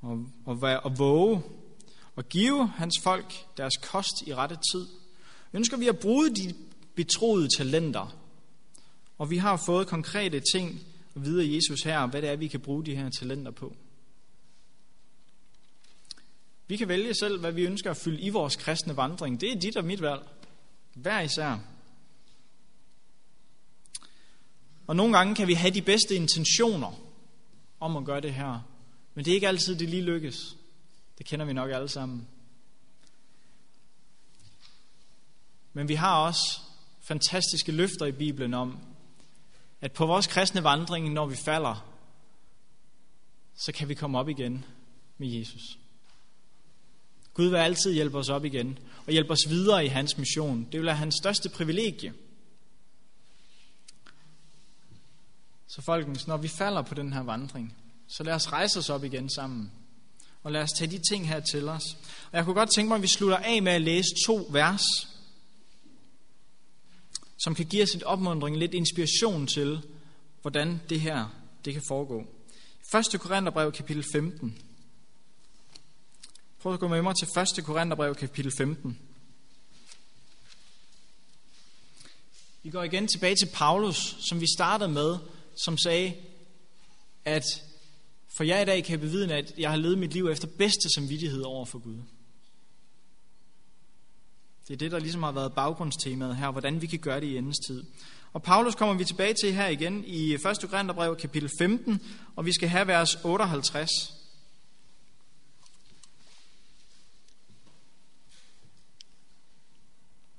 [0.02, 1.42] og, og, være, og våge
[2.16, 4.88] og give hans folk deres kost i rette tid?
[5.54, 6.56] Ønsker vi at bruge de
[6.96, 8.19] betroede talenter?
[9.20, 10.80] Og vi har fået konkrete ting
[11.16, 13.76] at vide af Jesus her, hvad det er, vi kan bruge de her talenter på.
[16.68, 19.42] Vi kan vælge selv, hvad vi ønsker at fylde i vores kristne vandring.
[19.42, 20.22] Det er dit og mit valg.
[20.94, 21.58] Hver især.
[24.88, 27.00] Og nogle gange kan vi have de bedste intentioner
[27.80, 28.60] om at gøre det her.
[29.14, 30.56] Men det er ikke altid, det lige lykkes.
[31.18, 32.28] Det kender vi nok alle sammen.
[35.74, 36.62] Men vi har også
[37.02, 38.80] fantastiske løfter i Bibelen om,
[39.82, 41.86] at på vores kristne vandring, når vi falder,
[43.56, 44.66] så kan vi komme op igen
[45.18, 45.80] med Jesus.
[47.34, 50.68] Gud vil altid hjælpe os op igen og hjælpe os videre i hans mission.
[50.72, 52.14] Det vil være hans største privilegie.
[55.68, 57.76] Så folkens, når vi falder på den her vandring,
[58.08, 59.72] så lad os rejse os op igen sammen.
[60.44, 61.84] Og lad os tage de ting her til os.
[62.32, 64.82] Og jeg kunne godt tænke mig, at vi slutter af med at læse to vers,
[67.44, 69.82] som kan give os et opmundring, lidt inspiration til,
[70.42, 71.26] hvordan det her
[71.66, 72.26] det kan foregå.
[73.14, 73.20] 1.
[73.20, 74.58] Korintherbrev kapitel 15.
[76.60, 77.28] Prøv at gå med mig til
[77.60, 77.66] 1.
[77.66, 79.00] Korintherbrev kapitel 15.
[82.64, 85.18] Vi går igen tilbage til Paulus, som vi startede med,
[85.64, 86.16] som sagde,
[87.26, 87.44] at
[88.38, 91.42] for jeg i dag kan bevidne, at jeg har levet mit liv efter bedste samvittighed
[91.42, 91.98] over for Gud.
[94.70, 97.38] Det er det, der ligesom har været baggrundstemaet her, hvordan vi kan gøre det i
[97.38, 97.84] endens tid.
[98.34, 100.42] Og Paulus kommer vi tilbage til her igen i 1.
[100.44, 102.02] Korintherbrev kapitel 15,
[102.36, 103.90] og vi skal have vers 58.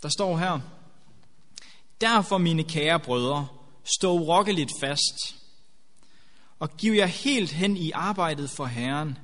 [0.02, 0.60] Der står her,
[2.00, 3.48] Derfor, mine kære brødre,
[3.98, 5.36] stå urokkeligt fast,
[6.58, 9.18] og giv jer helt hen i arbejdet for Herren.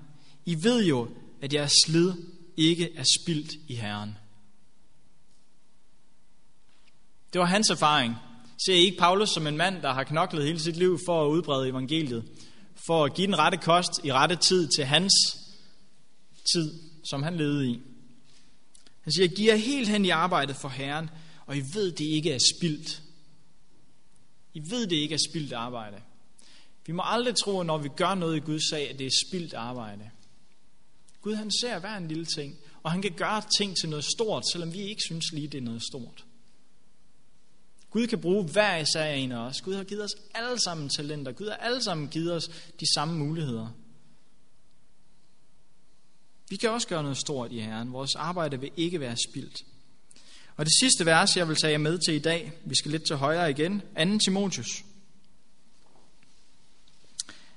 [0.44, 1.08] I ved jo,
[1.42, 2.12] at jeres slid
[2.56, 4.16] ikke er spildt i Herren.
[7.36, 8.14] Det var hans erfaring.
[8.66, 11.30] Ser I ikke Paulus som en mand, der har knoklet hele sit liv for at
[11.30, 12.24] udbrede evangeliet?
[12.86, 15.12] For at give den rette kost i rette tid til hans
[16.52, 16.74] tid,
[17.10, 17.80] som han levede i.
[19.00, 21.10] Han siger, giv jer helt hen i arbejdet for Herren,
[21.46, 23.02] og I ved, det ikke er spildt.
[24.54, 25.96] I ved, det ikke er spildt arbejde.
[26.86, 29.26] Vi må aldrig tro, at når vi gør noget i Guds sag, at det er
[29.28, 30.10] spildt arbejde.
[31.22, 34.44] Gud han ser hver en lille ting, og han kan gøre ting til noget stort,
[34.52, 36.24] selvom vi ikke synes lige, det er noget stort.
[37.96, 39.60] Gud kan bruge hver især en af os.
[39.60, 41.32] Gud har givet os alle sammen talenter.
[41.32, 42.48] Gud har alle sammen givet os
[42.80, 43.68] de samme muligheder.
[46.48, 47.92] Vi kan også gøre noget stort i Herren.
[47.92, 49.64] Vores arbejde vil ikke være spildt.
[50.56, 53.06] Og det sidste vers, jeg vil tage jer med til i dag, vi skal lidt
[53.06, 53.82] til højre igen,
[54.12, 54.18] 2.
[54.18, 54.84] Timotius.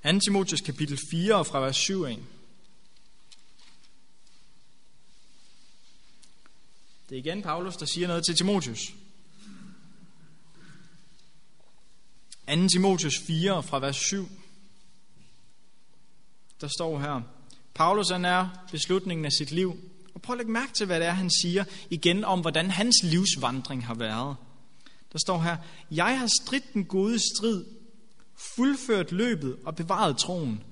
[0.04, 0.20] 2.
[0.20, 2.20] Timotius kapitel 4 og fra vers 7 af.
[7.10, 8.94] Det er igen Paulus, der siger noget til Timotius.
[12.50, 12.68] 2.
[12.68, 14.30] Timotius 4 fra vers 7.
[16.62, 17.22] Der står her,
[17.74, 19.78] Paulus han er beslutningen af sit liv.
[20.14, 22.96] Og prøv at lægge mærke til, hvad det er, han siger igen om, hvordan hans
[23.04, 24.36] livsvandring har været.
[25.14, 25.58] Der står her,
[25.92, 27.66] jeg har stridt den gode strid,
[28.56, 30.64] fuldført løbet og bevaret troen.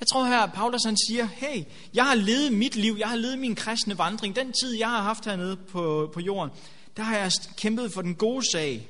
[0.00, 1.64] Jeg tror her, at Paulus han siger, hey,
[1.94, 4.36] jeg har levet mit liv, jeg har levet min kristne vandring.
[4.36, 6.50] Den tid, jeg har haft hernede på, på jorden,
[6.96, 8.88] der har jeg kæmpet for den gode sag.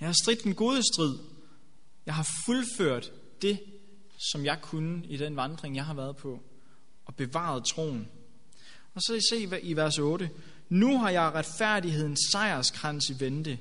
[0.00, 1.18] Jeg har stridt den gode strid.
[2.06, 3.60] Jeg har fuldført det,
[4.32, 6.40] som jeg kunne i den vandring, jeg har været på,
[7.04, 8.08] og bevaret troen.
[8.94, 10.30] Og så se i vers 8.
[10.68, 13.58] Nu har jeg retfærdighedens sejrskrans i vente,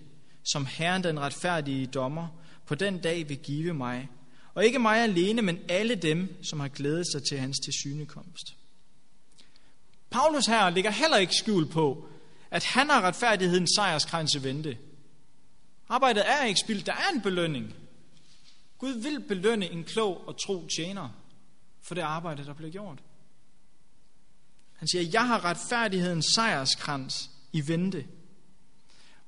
[0.51, 2.27] som Herren den retfærdige dommer
[2.65, 4.09] på den dag vil give mig.
[4.53, 8.55] Og ikke mig alene, men alle dem, som har glædet sig til hans tilsynekomst.
[10.09, 12.07] Paulus her ligger heller ikke skjul på,
[12.51, 14.77] at han har retfærdighedens sejrskrans i vente.
[15.89, 17.75] Arbejdet er ikke spildt, der er en belønning.
[18.77, 21.09] Gud vil belønne en klog og tro tjener
[21.81, 22.99] for det arbejde, der bliver gjort.
[24.73, 28.05] Han siger, jeg har retfærdighedens sejrskrans i vente.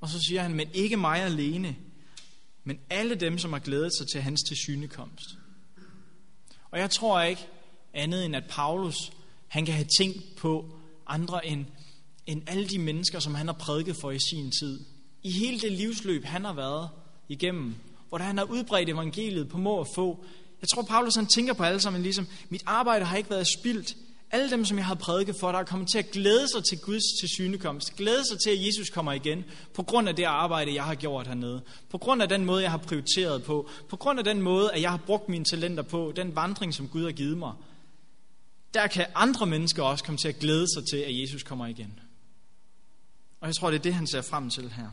[0.02, 1.76] Og så siger han, men ikke mig alene,
[2.64, 5.26] men alle dem, som har glædet sig til hans tilsynekomst.
[6.72, 7.48] Og jeg tror ikke
[7.94, 8.96] andet end, at Paulus,
[9.48, 11.66] han kan have tænkt på andre end,
[12.26, 14.86] end alle de mennesker, som han har prædiket for i sin tid.
[15.24, 16.90] I hele det livsløb, han har været
[17.30, 17.76] igennem,
[18.10, 20.26] hvor han har udbredt evangeliet på må og få.
[20.62, 23.96] Jeg tror, Paulus han tænker på alle sammen ligesom, mit arbejde har ikke været spildt.
[24.32, 26.80] Alle dem, som jeg har prædiket for, der er kommet til at glæde sig til
[26.80, 27.96] Guds tilsynekomst.
[27.96, 29.46] Glæde sig til, at Jesus kommer igen.
[29.74, 31.62] På grund af det arbejde, jeg har gjort hernede.
[31.90, 33.70] På grund af den måde, jeg har prioriteret på.
[33.90, 36.14] På grund af den måde, at jeg har brugt mine talenter på.
[36.16, 37.54] Den vandring, som Gud har givet mig.
[38.74, 42.00] Der kan andre mennesker også komme til at glæde sig til, at Jesus kommer igen.
[43.40, 44.90] Og jeg tror, det er det, han ser frem til her.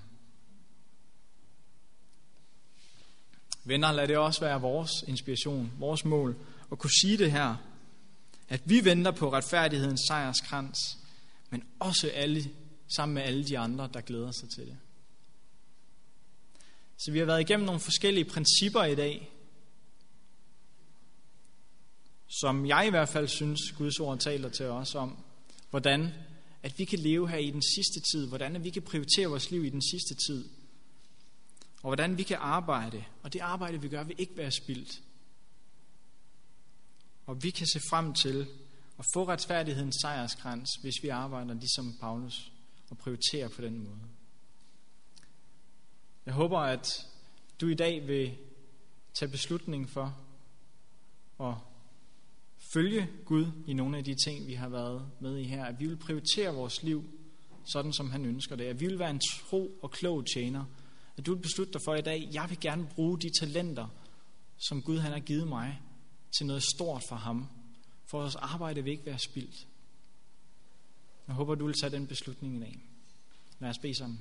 [3.66, 6.36] Venner, lad det også være vores inspiration, vores mål,
[6.72, 7.56] at kunne sige det her,
[8.48, 10.78] at vi venter på retfærdighedens sejrskrans,
[11.50, 12.50] men også alle,
[12.96, 14.76] sammen med alle de andre, der glæder sig til det.
[16.98, 19.30] Så vi har været igennem nogle forskellige principper i dag,
[22.40, 25.24] som jeg i hvert fald synes, Guds ord taler til os om,
[25.70, 26.12] hvordan
[26.62, 29.50] at vi kan leve her i den sidste tid, hvordan at vi kan prioritere vores
[29.50, 30.48] liv i den sidste tid,
[31.86, 35.02] og hvordan vi kan arbejde, og det arbejde, vi gør, vil ikke være spildt.
[37.26, 38.46] Og vi kan se frem til
[38.98, 42.52] at få retfærdighedens sejrskrans, hvis vi arbejder ligesom Paulus
[42.90, 44.00] og prioriterer på den måde.
[46.26, 46.88] Jeg håber, at
[47.60, 48.36] du i dag vil
[49.14, 50.18] tage beslutning for
[51.40, 51.54] at
[52.72, 55.64] følge Gud i nogle af de ting, vi har været med i her.
[55.64, 57.04] At vi vil prioritere vores liv
[57.64, 58.64] sådan, som han ønsker det.
[58.64, 60.64] At vi vil være en tro og klog tjener.
[61.16, 63.88] At du vil beslutte dig for i dag, jeg vil gerne bruge de talenter,
[64.58, 65.80] som Gud han har givet mig,
[66.38, 67.48] til noget stort for ham.
[68.06, 69.66] For vores arbejde vil ikke være spildt.
[71.26, 72.78] Jeg håber, du vil tage den beslutning i dag.
[73.58, 74.20] Lad os bede sammen.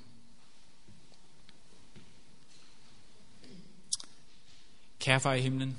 [4.99, 5.77] Kære far i himlen,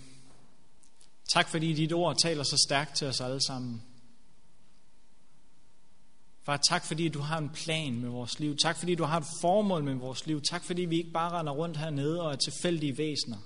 [1.28, 3.82] tak fordi dit ord taler så stærkt til os alle sammen.
[6.46, 8.56] Far, tak fordi du har en plan med vores liv.
[8.56, 10.40] Tak fordi du har et formål med vores liv.
[10.40, 13.36] Tak fordi vi ikke bare render rundt hernede og er tilfældige væsener.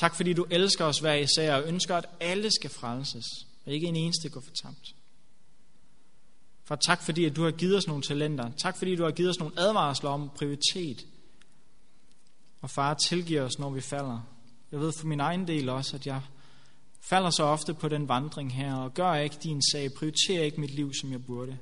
[0.00, 3.26] Tak fordi du elsker os hver især og ønsker, at alle skal frelses,
[3.66, 4.94] og ikke en eneste går fortabt.
[6.64, 8.50] For tak fordi, at du har givet os nogle talenter.
[8.50, 11.06] Tak fordi, du har givet os nogle advarsler om prioritet.
[12.60, 14.20] Og far, tilgiver os, når vi falder.
[14.72, 16.22] Jeg ved for min egen del også, at jeg
[17.04, 20.74] falder så ofte på den vandring her, og gør ikke din sag, prioriterer ikke mit
[20.74, 21.58] liv, som jeg burde.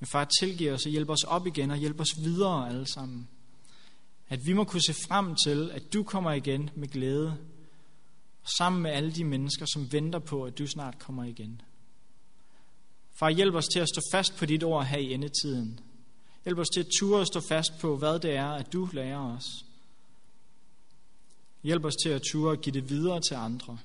[0.00, 3.28] Men far, tilgiver os og hjælper os op igen og hjælper os videre alle sammen.
[4.28, 7.36] At vi må kunne se frem til, at du kommer igen med glæde,
[8.58, 11.60] sammen med alle de mennesker, som venter på, at du snart kommer igen.
[13.14, 15.80] Far, hjælp os til at stå fast på dit ord her i endetiden.
[16.44, 19.36] Hjælp os til at ture og stå fast på, hvad det er, at du lærer
[19.36, 19.64] os.
[21.62, 23.78] Hjælp os til at ture og give det videre til andre.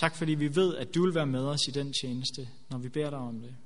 [0.00, 2.88] Tak fordi vi ved, at du vil være med os i den tjeneste, når vi
[2.88, 3.56] beder dig om det.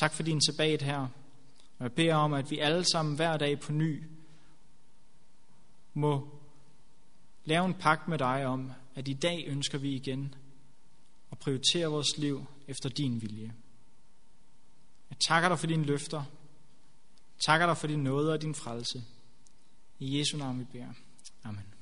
[0.00, 1.00] Tak for din sabbat her.
[1.78, 4.02] Og jeg beder om, at vi alle sammen hver dag på ny
[5.94, 6.28] må
[7.44, 10.34] lave en pagt med dig om, at i dag ønsker vi igen
[11.32, 13.54] at prioritere vores liv efter din vilje.
[15.10, 16.24] Jeg takker dig for dine løfter.
[17.38, 19.04] Takker dig for din nåde og din frelse.
[19.98, 20.92] I Jesu navn vi beder.
[21.44, 21.79] Amen.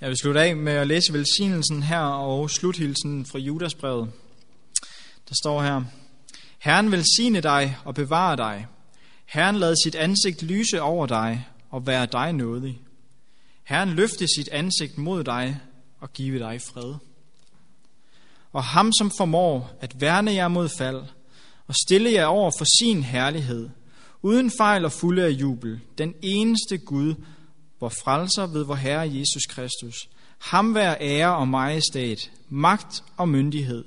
[0.00, 4.10] Jeg vil slutte af med at læse velsignelsen her og sluthilsen fra Judasbrevet.
[5.28, 5.82] Der står her,
[6.58, 8.66] Herren velsigne dig og bevare dig.
[9.26, 12.80] Herren lad sit ansigt lyse over dig og være dig nådig.
[13.64, 15.60] Herren løfte sit ansigt mod dig
[16.00, 16.94] og give dig fred.
[18.52, 21.02] Og ham, som formår at værne jer mod fald
[21.66, 23.68] og stille jer over for sin herlighed,
[24.22, 27.14] uden fejl og fulde af jubel, den eneste Gud,
[27.80, 30.08] vor frelser ved vor Herre Jesus Kristus.
[30.38, 33.84] Ham vær ære og majestæt, magt og myndighed,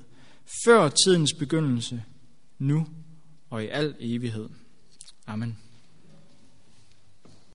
[0.64, 2.02] før tidens begyndelse,
[2.58, 2.86] nu
[3.50, 4.48] og i al evighed.
[5.26, 5.61] Amen.